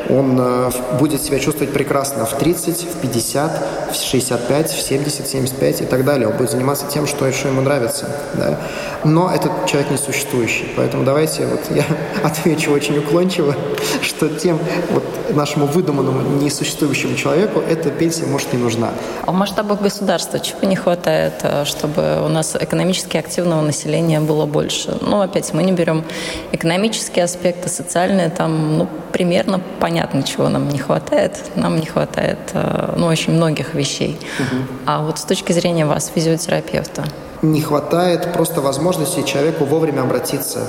Он 0.10 0.38
э, 0.39 0.72
будет 1.00 1.22
себя 1.22 1.39
чувствовать 1.39 1.74
прекрасно 1.74 2.26
в 2.26 2.38
30, 2.38 2.84
в 2.84 3.02
50, 3.02 3.91
в 3.91 3.96
65, 3.96 4.72
в 4.72 4.82
70, 4.82 5.28
75 5.28 5.82
и 5.82 5.86
так 5.86 6.06
далее. 6.06 6.28
Он 6.28 6.38
будет 6.38 6.52
заниматься 6.52 6.86
тем, 6.88 7.08
что, 7.08 7.26
ему 7.26 7.62
нравится. 7.62 8.08
Да? 8.34 8.60
Но 9.04 9.32
этот 9.32 9.65
человек 9.65 9.91
несуществующий. 9.91 10.68
Поэтому 10.76 11.04
давайте 11.04 11.46
вот 11.48 11.62
я 11.72 11.86
отвечу 12.24 12.72
очень 12.72 12.98
уклончиво, 12.98 13.56
что 14.02 14.30
тем 14.30 14.60
вот 14.91 15.04
нашему 15.34 15.65
выдуманному 15.65 16.22
несуществующему 16.41 17.15
человеку 17.15 17.60
эта 17.60 17.89
пенсия 17.89 18.26
может 18.26 18.54
не 18.54 18.60
нужна. 18.60 18.91
А 19.26 19.32
в 19.32 19.36
масштабах 19.36 19.82
государства 19.82 20.39
чего 20.39 20.68
не 20.68 20.76
хватает, 20.76 21.34
э, 21.44 21.65
чтобы 21.65 22.22
у 22.24 22.28
нас 22.28 22.56
экономически 22.56 23.18
активного 23.18 23.62
населения 23.62 24.20
было 24.20 24.46
больше? 24.46 24.98
Ну, 25.02 25.22
опять, 25.22 25.54
мы 25.54 25.63
не 25.63 25.72
берем 25.72 26.04
экономические 26.52 27.26
аспекты, 27.26 27.70
социальные, 27.70 28.30
там, 28.30 28.78
ну, 28.78 28.88
примерно 29.12 29.62
понятно, 29.80 29.94
чего 30.23 30.49
нам 30.49 30.69
не 30.69 30.77
хватает. 30.77 31.51
Нам 31.55 31.77
не 31.77 31.86
хватает, 31.86 32.39
э, 32.53 32.93
ну, 32.97 33.08
очень 33.08 33.34
многих 33.34 33.73
вещей. 33.73 34.19
Угу. 34.39 34.62
А 34.86 35.01
вот 35.01 35.19
с 35.19 35.23
точки 35.23 35.51
зрения 35.53 35.86
вас, 35.86 36.12
физиотерапевта? 36.13 37.03
Не 37.41 37.62
хватает 37.62 38.34
просто 38.34 38.62
возможности 38.62 39.21
человеку 39.23 39.65
вовремя 39.65 40.01
обратиться 40.01 40.60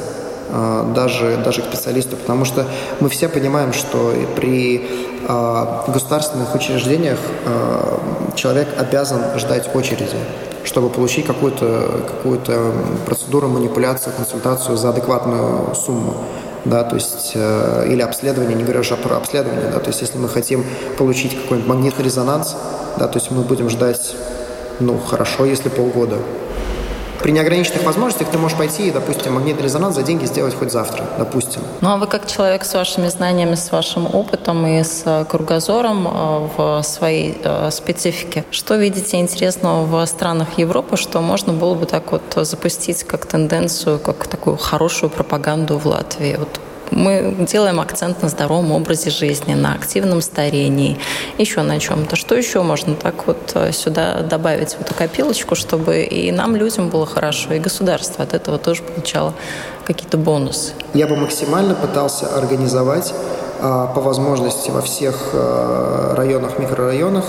Э, 0.48 0.84
даже, 0.94 1.38
даже 1.44 1.62
к 1.62 1.64
специалисту, 1.64 2.16
потому 2.16 2.44
что 2.44 2.66
мы 3.00 3.08
все 3.08 3.28
понимаем, 3.28 3.72
что 3.72 4.12
при 4.36 4.88
э, 5.26 5.66
государственных 5.88 6.54
учреждениях 6.54 7.18
э, 7.44 7.98
человек 8.36 8.68
обязан 8.78 9.20
ждать 9.38 9.74
очереди, 9.74 10.16
чтобы 10.64 10.88
получить 10.88 11.26
какую-то 11.26 12.04
какую 12.06 12.40
процедуру, 13.06 13.48
манипуляцию, 13.48 14.12
консультацию 14.16 14.76
за 14.76 14.90
адекватную 14.90 15.74
сумму 15.74 16.14
да, 16.66 16.84
то 16.84 16.96
есть, 16.96 17.32
э, 17.34 17.86
или 17.88 18.02
обследование, 18.02 18.56
не 18.56 18.64
говоря 18.64 18.80
уже 18.80 18.96
про 18.96 19.16
обследование, 19.16 19.70
да, 19.70 19.78
то 19.78 19.88
есть, 19.88 20.00
если 20.00 20.18
мы 20.18 20.28
хотим 20.28 20.64
получить 20.98 21.40
какой-нибудь 21.40 21.68
магнитный 21.68 22.04
резонанс, 22.04 22.56
да, 22.98 23.06
то 23.06 23.18
есть 23.18 23.30
мы 23.30 23.42
будем 23.42 23.70
ждать, 23.70 24.14
ну, 24.80 24.98
хорошо, 24.98 25.44
если 25.44 25.68
полгода, 25.68 26.16
при 27.22 27.30
неограниченных 27.32 27.84
возможностях 27.84 28.28
ты 28.28 28.38
можешь 28.38 28.56
пойти 28.56 28.88
и, 28.88 28.90
допустим, 28.90 29.34
магнитный 29.34 29.64
резонанс 29.64 29.94
за 29.94 30.02
деньги 30.02 30.24
сделать 30.26 30.54
хоть 30.54 30.72
завтра, 30.72 31.04
допустим. 31.18 31.62
Ну 31.80 31.90
а 31.90 31.96
вы 31.96 32.06
как 32.06 32.26
человек 32.26 32.64
с 32.64 32.74
вашими 32.74 33.08
знаниями, 33.08 33.54
с 33.54 33.72
вашим 33.72 34.06
опытом 34.14 34.66
и 34.66 34.82
с 34.82 35.02
э, 35.04 35.24
кругозором 35.24 36.06
э, 36.06 36.48
в 36.56 36.82
своей 36.82 37.38
э, 37.42 37.70
специфике, 37.70 38.44
что 38.50 38.76
видите 38.76 39.18
интересного 39.18 39.84
в 39.84 40.06
странах 40.06 40.58
Европы, 40.58 40.96
что 40.96 41.20
можно 41.20 41.52
было 41.52 41.74
бы 41.74 41.86
так 41.86 42.12
вот 42.12 42.22
запустить 42.36 43.04
как 43.04 43.26
тенденцию, 43.26 43.98
как 43.98 44.26
такую 44.26 44.56
хорошую 44.56 45.10
пропаганду 45.10 45.78
в 45.78 45.86
Латвии? 45.86 46.36
Вот 46.38 46.60
мы 46.90 47.34
делаем 47.48 47.80
акцент 47.80 48.22
на 48.22 48.28
здоровом 48.28 48.72
образе 48.72 49.10
жизни, 49.10 49.54
на 49.54 49.74
активном 49.74 50.20
старении, 50.20 50.98
еще 51.38 51.62
на 51.62 51.78
чем-то. 51.78 52.16
Что 52.16 52.34
еще 52.34 52.62
можно 52.62 52.94
так 52.94 53.26
вот 53.26 53.52
э, 53.54 53.72
сюда 53.72 54.22
добавить 54.22 54.74
в 54.74 54.80
эту 54.80 54.94
копилочку, 54.94 55.54
чтобы 55.54 56.02
и 56.02 56.30
нам, 56.32 56.56
людям, 56.56 56.88
было 56.88 57.06
хорошо, 57.06 57.54
и 57.54 57.58
государство 57.58 58.24
от 58.24 58.34
этого 58.34 58.58
тоже 58.58 58.82
получало 58.82 59.34
какие-то 59.84 60.16
бонусы? 60.16 60.72
Я 60.94 61.06
бы 61.06 61.16
максимально 61.16 61.74
пытался 61.74 62.26
организовать 62.36 63.14
а, 63.60 63.86
по 63.86 64.00
возможности 64.00 64.70
во 64.70 64.82
всех 64.82 65.30
э, 65.32 66.14
районах, 66.16 66.58
микрорайонах 66.58 67.24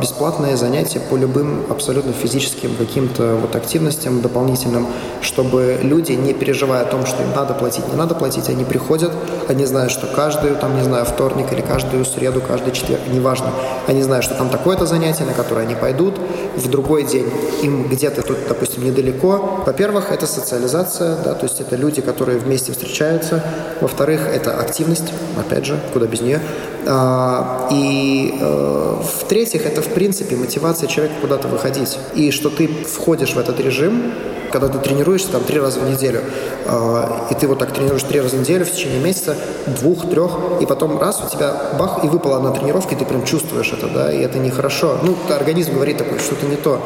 бесплатные 0.00 0.56
занятия 0.56 1.00
по 1.00 1.16
любым 1.16 1.64
абсолютно 1.68 2.12
физическим 2.12 2.74
каким-то 2.76 3.36
вот 3.36 3.54
активностям 3.54 4.20
дополнительным, 4.20 4.86
чтобы 5.20 5.78
люди, 5.82 6.12
не 6.12 6.32
переживая 6.32 6.82
о 6.82 6.84
том, 6.86 7.04
что 7.06 7.22
им 7.22 7.30
надо 7.34 7.54
платить, 7.54 7.86
не 7.88 7.94
надо 7.94 8.14
платить, 8.14 8.48
они 8.48 8.64
приходят, 8.64 9.12
они 9.48 9.66
знают, 9.66 9.92
что 9.92 10.06
каждую, 10.06 10.56
там, 10.56 10.76
не 10.76 10.82
знаю, 10.82 11.04
вторник 11.04 11.52
или 11.52 11.60
каждую 11.60 12.04
среду, 12.04 12.40
каждый 12.40 12.72
четверг, 12.72 13.02
неважно, 13.12 13.50
они 13.86 14.02
знают, 14.02 14.24
что 14.24 14.34
там 14.34 14.48
такое-то 14.48 14.86
занятие, 14.86 15.24
на 15.24 15.34
которое 15.34 15.62
они 15.66 15.74
пойдут, 15.74 16.18
в 16.56 16.68
другой 16.68 17.04
день 17.04 17.30
им 17.62 17.88
где-то 17.88 18.22
тут, 18.22 18.38
допустим, 18.48 18.84
недалеко. 18.84 19.62
Во-первых, 19.66 20.10
это 20.10 20.26
социализация, 20.26 21.16
да, 21.22 21.34
то 21.34 21.44
есть 21.44 21.60
это 21.60 21.76
люди, 21.76 22.00
которые 22.00 22.38
вместе 22.38 22.72
встречаются. 22.72 23.42
Во-вторых, 23.80 24.26
это 24.26 24.58
активность, 24.58 25.12
опять 25.38 25.66
же, 25.66 25.78
куда 25.92 26.06
без 26.06 26.20
нее. 26.20 26.40
А, 26.86 27.68
и 27.70 28.34
э, 28.40 28.96
в-третьих, 29.20 29.66
это 29.66 29.82
в 29.82 29.88
принципе 29.88 30.36
мотивация 30.36 30.88
человека 30.88 31.16
куда-то 31.20 31.48
выходить. 31.48 31.98
И 32.14 32.30
что 32.30 32.50
ты 32.50 32.66
входишь 32.66 33.34
в 33.34 33.38
этот 33.38 33.60
режим, 33.60 34.12
когда 34.50 34.68
ты 34.68 34.78
тренируешься 34.78 35.30
там 35.30 35.42
три 35.44 35.58
раза 35.58 35.80
в 35.80 35.88
неделю, 35.88 36.20
э, 36.66 37.04
и 37.30 37.34
ты 37.34 37.46
вот 37.46 37.58
так 37.58 37.72
тренируешь 37.72 38.02
три 38.02 38.20
раза 38.20 38.36
в 38.36 38.40
неделю 38.40 38.64
в 38.64 38.70
течение 38.70 39.00
месяца, 39.00 39.36
двух, 39.66 40.08
трех, 40.10 40.32
и 40.60 40.66
потом 40.66 41.00
раз 41.00 41.22
у 41.24 41.30
тебя 41.30 41.54
бах, 41.78 42.04
и 42.04 42.08
выпала 42.08 42.36
одна 42.36 42.50
тренировка, 42.50 42.94
и 42.94 42.98
ты 42.98 43.04
прям 43.04 43.24
чувствуешь 43.24 43.72
это, 43.72 43.88
да, 43.88 44.12
и 44.12 44.20
это 44.20 44.38
нехорошо. 44.38 44.98
Ну, 45.02 45.16
организм 45.32 45.74
говорит 45.74 45.98
такой, 45.98 46.18
что-то 46.18 46.46
не 46.46 46.56
то. 46.56 46.80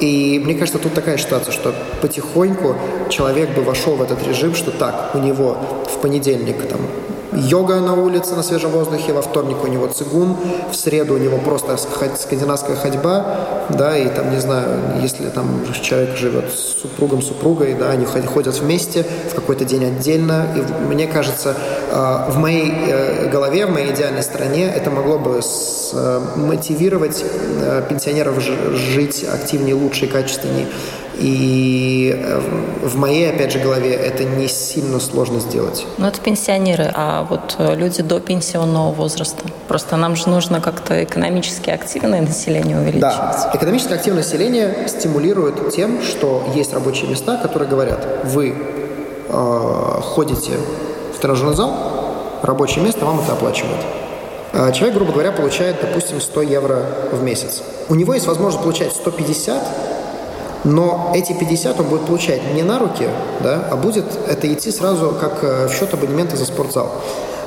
И 0.00 0.40
мне 0.42 0.54
кажется, 0.54 0.80
тут 0.80 0.94
такая 0.94 1.18
ситуация, 1.18 1.52
что 1.52 1.74
потихоньку 2.00 2.76
человек 3.10 3.50
бы 3.50 3.62
вошел 3.62 3.96
в 3.96 4.02
этот 4.02 4.26
режим, 4.26 4.54
что 4.54 4.70
так, 4.70 5.10
у 5.14 5.18
него 5.18 5.58
в 5.92 5.98
понедельник 5.98 6.66
там 6.68 6.80
йога 7.32 7.80
на 7.80 7.94
улице, 7.94 8.34
на 8.34 8.42
свежем 8.42 8.70
воздухе, 8.70 9.12
во 9.12 9.22
вторник 9.22 9.62
у 9.64 9.66
него 9.66 9.86
цигун, 9.88 10.36
в 10.70 10.74
среду 10.74 11.14
у 11.14 11.18
него 11.18 11.38
просто 11.38 11.76
скандинавская 11.76 12.76
ходьба, 12.76 13.66
да, 13.70 13.96
и 13.96 14.08
там, 14.08 14.30
не 14.30 14.40
знаю, 14.40 15.00
если 15.02 15.28
там 15.28 15.46
человек 15.80 16.16
живет 16.16 16.50
с 16.50 16.80
супругом, 16.82 17.22
супругой, 17.22 17.74
да, 17.74 17.90
они 17.90 18.04
ходят 18.04 18.58
вместе 18.58 19.04
в 19.30 19.34
какой-то 19.34 19.64
день 19.64 19.84
отдельно, 19.84 20.46
и 20.56 20.84
мне 20.84 21.06
кажется, 21.06 21.54
э, 21.90 22.30
в 22.30 22.38
моей 22.38 22.72
э, 22.72 23.28
голове, 23.30 23.66
в 23.66 23.70
моей 23.70 23.92
идеальной 23.92 24.22
стране 24.22 24.72
это 24.74 24.90
могло 24.90 25.18
бы 25.18 25.40
э, 25.40 26.20
мотивировать 26.36 27.24
пенсионеров 27.88 28.40
жить 28.40 29.24
активнее, 29.24 29.74
лучше 29.74 30.06
и 30.06 30.08
качественнее. 30.08 30.66
И 31.20 32.14
э, 32.16 32.40
в 32.82 32.96
моей, 32.96 33.28
опять 33.28 33.52
же, 33.52 33.58
голове 33.58 33.92
это 33.92 34.24
не 34.24 34.48
сильно 34.48 34.98
сложно 34.98 35.38
сделать. 35.38 35.84
Ну, 35.98 36.06
это 36.06 36.18
пенсионеры, 36.18 36.90
а 36.94 37.26
вот 37.28 37.56
э, 37.58 37.74
люди 37.76 38.02
до 38.02 38.20
пенсионного 38.20 38.90
возраста. 38.90 39.44
Просто 39.68 39.98
нам 39.98 40.16
же 40.16 40.30
нужно 40.30 40.62
как-то 40.62 41.04
экономически 41.04 41.68
активное 41.68 42.22
население 42.22 42.78
увеличивать. 42.78 43.02
Да, 43.02 43.50
экономически 43.52 43.92
активное 43.92 44.22
население 44.22 44.88
стимулирует 44.88 45.74
тем, 45.74 46.00
что 46.02 46.42
есть 46.54 46.72
рабочие 46.72 47.10
места, 47.10 47.36
которые 47.36 47.68
говорят, 47.68 48.06
вы 48.24 48.54
э, 49.28 50.00
ходите 50.02 50.52
в 51.14 51.20
тренажерный 51.20 51.54
зал, 51.54 51.76
рабочее 52.42 52.82
место 52.82 53.04
вам 53.04 53.20
это 53.20 53.34
оплачивают. 53.34 53.80
Э, 54.54 54.72
человек, 54.72 54.94
грубо 54.94 55.12
говоря, 55.12 55.32
получает, 55.32 55.82
допустим, 55.82 56.18
100 56.18 56.42
евро 56.42 56.86
в 57.12 57.22
месяц. 57.22 57.62
У 57.90 57.94
него 57.94 58.14
есть 58.14 58.26
возможность 58.26 58.62
получать 58.62 58.92
150 58.92 59.99
но 60.64 61.12
эти 61.14 61.32
50 61.32 61.80
он 61.80 61.86
будет 61.86 62.02
получать 62.02 62.54
не 62.54 62.62
на 62.62 62.78
руки, 62.78 63.08
да, 63.40 63.68
а 63.70 63.76
будет 63.76 64.04
это 64.28 64.52
идти 64.52 64.70
сразу 64.70 65.14
как 65.18 65.42
э, 65.42 65.68
в 65.68 65.72
счет 65.72 65.92
абонемента 65.94 66.36
за 66.36 66.44
спортзал. 66.44 66.90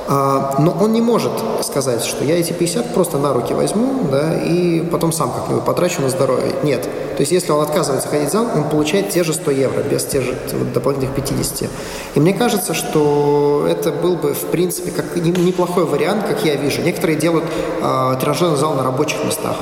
А, 0.06 0.56
но 0.58 0.76
он 0.80 0.92
не 0.92 1.00
может 1.00 1.32
сказать, 1.62 2.04
что 2.04 2.24
я 2.24 2.38
эти 2.38 2.52
50 2.52 2.92
просто 2.92 3.16
на 3.18 3.32
руки 3.32 3.54
возьму, 3.54 4.04
да, 4.10 4.38
и 4.42 4.80
потом 4.80 5.12
сам 5.12 5.30
как-нибудь 5.32 5.64
потрачу 5.64 6.02
на 6.02 6.10
здоровье. 6.10 6.52
Нет. 6.62 6.82
То 6.82 7.20
есть, 7.20 7.32
если 7.32 7.52
он 7.52 7.62
отказывается 7.62 8.08
ходить 8.08 8.28
в 8.28 8.32
зал, 8.32 8.46
он 8.54 8.64
получает 8.64 9.10
те 9.10 9.24
же 9.24 9.32
100 9.32 9.50
евро, 9.52 9.82
без 9.82 10.04
тех 10.04 10.22
же 10.22 10.36
вот, 10.52 10.72
дополнительных 10.72 11.14
50. 11.14 11.70
И 12.16 12.20
мне 12.20 12.34
кажется, 12.34 12.74
что 12.74 13.66
это 13.68 13.92
был 13.92 14.16
бы, 14.16 14.34
в 14.34 14.46
принципе, 14.46 14.90
как 14.90 15.16
неплохой 15.16 15.84
вариант, 15.84 16.26
как 16.26 16.44
я 16.44 16.56
вижу. 16.56 16.82
Некоторые 16.82 17.18
делают 17.18 17.44
э, 17.80 18.16
тренажерный 18.20 18.56
зал 18.56 18.74
на 18.74 18.82
рабочих 18.82 19.24
местах. 19.24 19.56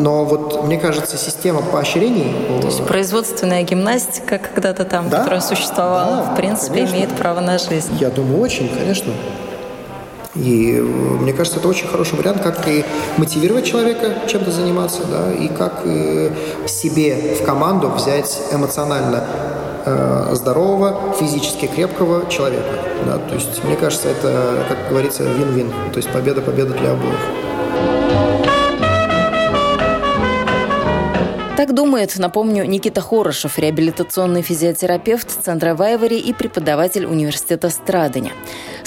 Но 0.00 0.24
вот, 0.24 0.64
мне 0.64 0.78
кажется, 0.78 1.18
система 1.18 1.60
поощрений... 1.60 2.34
То 2.60 2.68
есть 2.68 2.84
производственная 2.86 3.62
гимнастика 3.62 4.38
когда-то 4.38 4.84
там, 4.84 5.10
да? 5.10 5.18
которая 5.18 5.40
существовала, 5.40 6.16
да, 6.16 6.32
в 6.32 6.36
принципе, 6.36 6.74
конечно. 6.74 6.94
имеет 6.96 7.10
право 7.10 7.40
на 7.40 7.58
жизнь. 7.58 7.96
Я 8.00 8.08
думаю, 8.08 8.40
очень, 8.40 8.68
конечно. 8.68 9.12
И 10.34 10.76
э, 10.78 10.82
мне 10.82 11.32
кажется, 11.32 11.58
это 11.58 11.68
очень 11.68 11.86
хороший 11.86 12.16
вариант, 12.16 12.42
как 12.42 12.66
и 12.66 12.84
мотивировать 13.18 13.66
человека 13.66 14.14
чем-то 14.26 14.50
заниматься, 14.50 15.00
да, 15.04 15.32
и 15.32 15.48
как 15.48 15.82
э, 15.84 16.30
себе 16.66 17.36
в 17.40 17.44
команду 17.44 17.88
взять 17.88 18.40
эмоционально 18.52 19.24
э, 19.84 20.30
здорового, 20.34 21.14
физически 21.18 21.66
крепкого 21.66 22.30
человека. 22.30 22.70
Да. 23.04 23.18
То 23.18 23.34
есть, 23.34 23.62
мне 23.64 23.76
кажется, 23.76 24.08
это, 24.08 24.64
как 24.68 24.88
говорится, 24.88 25.24
вин-вин. 25.24 25.70
То 25.92 25.98
есть 25.98 26.10
победа-победа 26.10 26.72
для 26.74 26.92
обоих. 26.92 27.39
Так 31.60 31.74
думает, 31.74 32.16
напомню, 32.16 32.64
Никита 32.64 33.02
Хорошев, 33.02 33.58
реабилитационный 33.58 34.40
физиотерапевт 34.40 35.44
Центра 35.44 35.74
Вайвари 35.74 36.18
и 36.18 36.32
преподаватель 36.32 37.04
университета 37.04 37.68
Страдыня. 37.68 38.32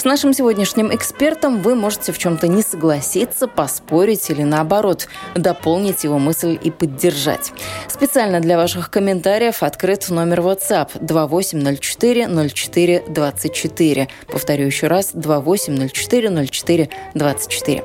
С 0.04 0.06
нашим 0.06 0.34
сегодняшним 0.34 0.94
экспертом 0.94 1.62
вы 1.62 1.74
можете 1.74 2.12
в 2.12 2.18
чем-то 2.18 2.46
не 2.46 2.60
согласиться, 2.60 3.48
поспорить 3.48 4.28
или 4.28 4.42
наоборот, 4.42 5.08
дополнить 5.34 6.04
его 6.04 6.18
мысль 6.18 6.58
и 6.62 6.70
поддержать. 6.70 7.52
Специально 7.88 8.40
для 8.40 8.58
ваших 8.58 8.90
комментариев 8.90 9.62
открыт 9.62 10.10
номер 10.10 10.40
WhatsApp 10.40 10.90
2804 11.00 12.28
04 12.50 13.04
24. 13.08 14.08
Повторю 14.30 14.66
еще 14.66 14.88
раз, 14.88 15.12
2804 15.14 16.48
04 16.48 16.90
24. 17.14 17.84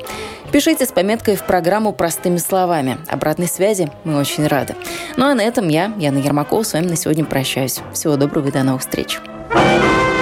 Пишите 0.51 0.85
с 0.85 0.91
пометкой 0.91 1.37
в 1.37 1.45
программу 1.45 1.93
простыми 1.93 2.35
словами. 2.35 2.97
Обратной 3.07 3.47
связи 3.47 3.89
мы 4.03 4.19
очень 4.19 4.45
рады. 4.45 4.75
Ну 5.15 5.23
а 5.23 5.33
на 5.35 5.41
этом 5.41 5.69
я, 5.69 5.93
Яна 5.97 6.17
Ермакова, 6.17 6.63
с 6.63 6.73
вами 6.73 6.87
на 6.87 6.97
сегодня 6.97 7.23
прощаюсь. 7.23 7.79
Всего 7.93 8.17
доброго 8.17 8.49
и 8.49 8.51
до 8.51 8.63
новых 8.63 8.81
встреч. 8.81 9.19
thank 9.51 10.13
you 10.13 10.18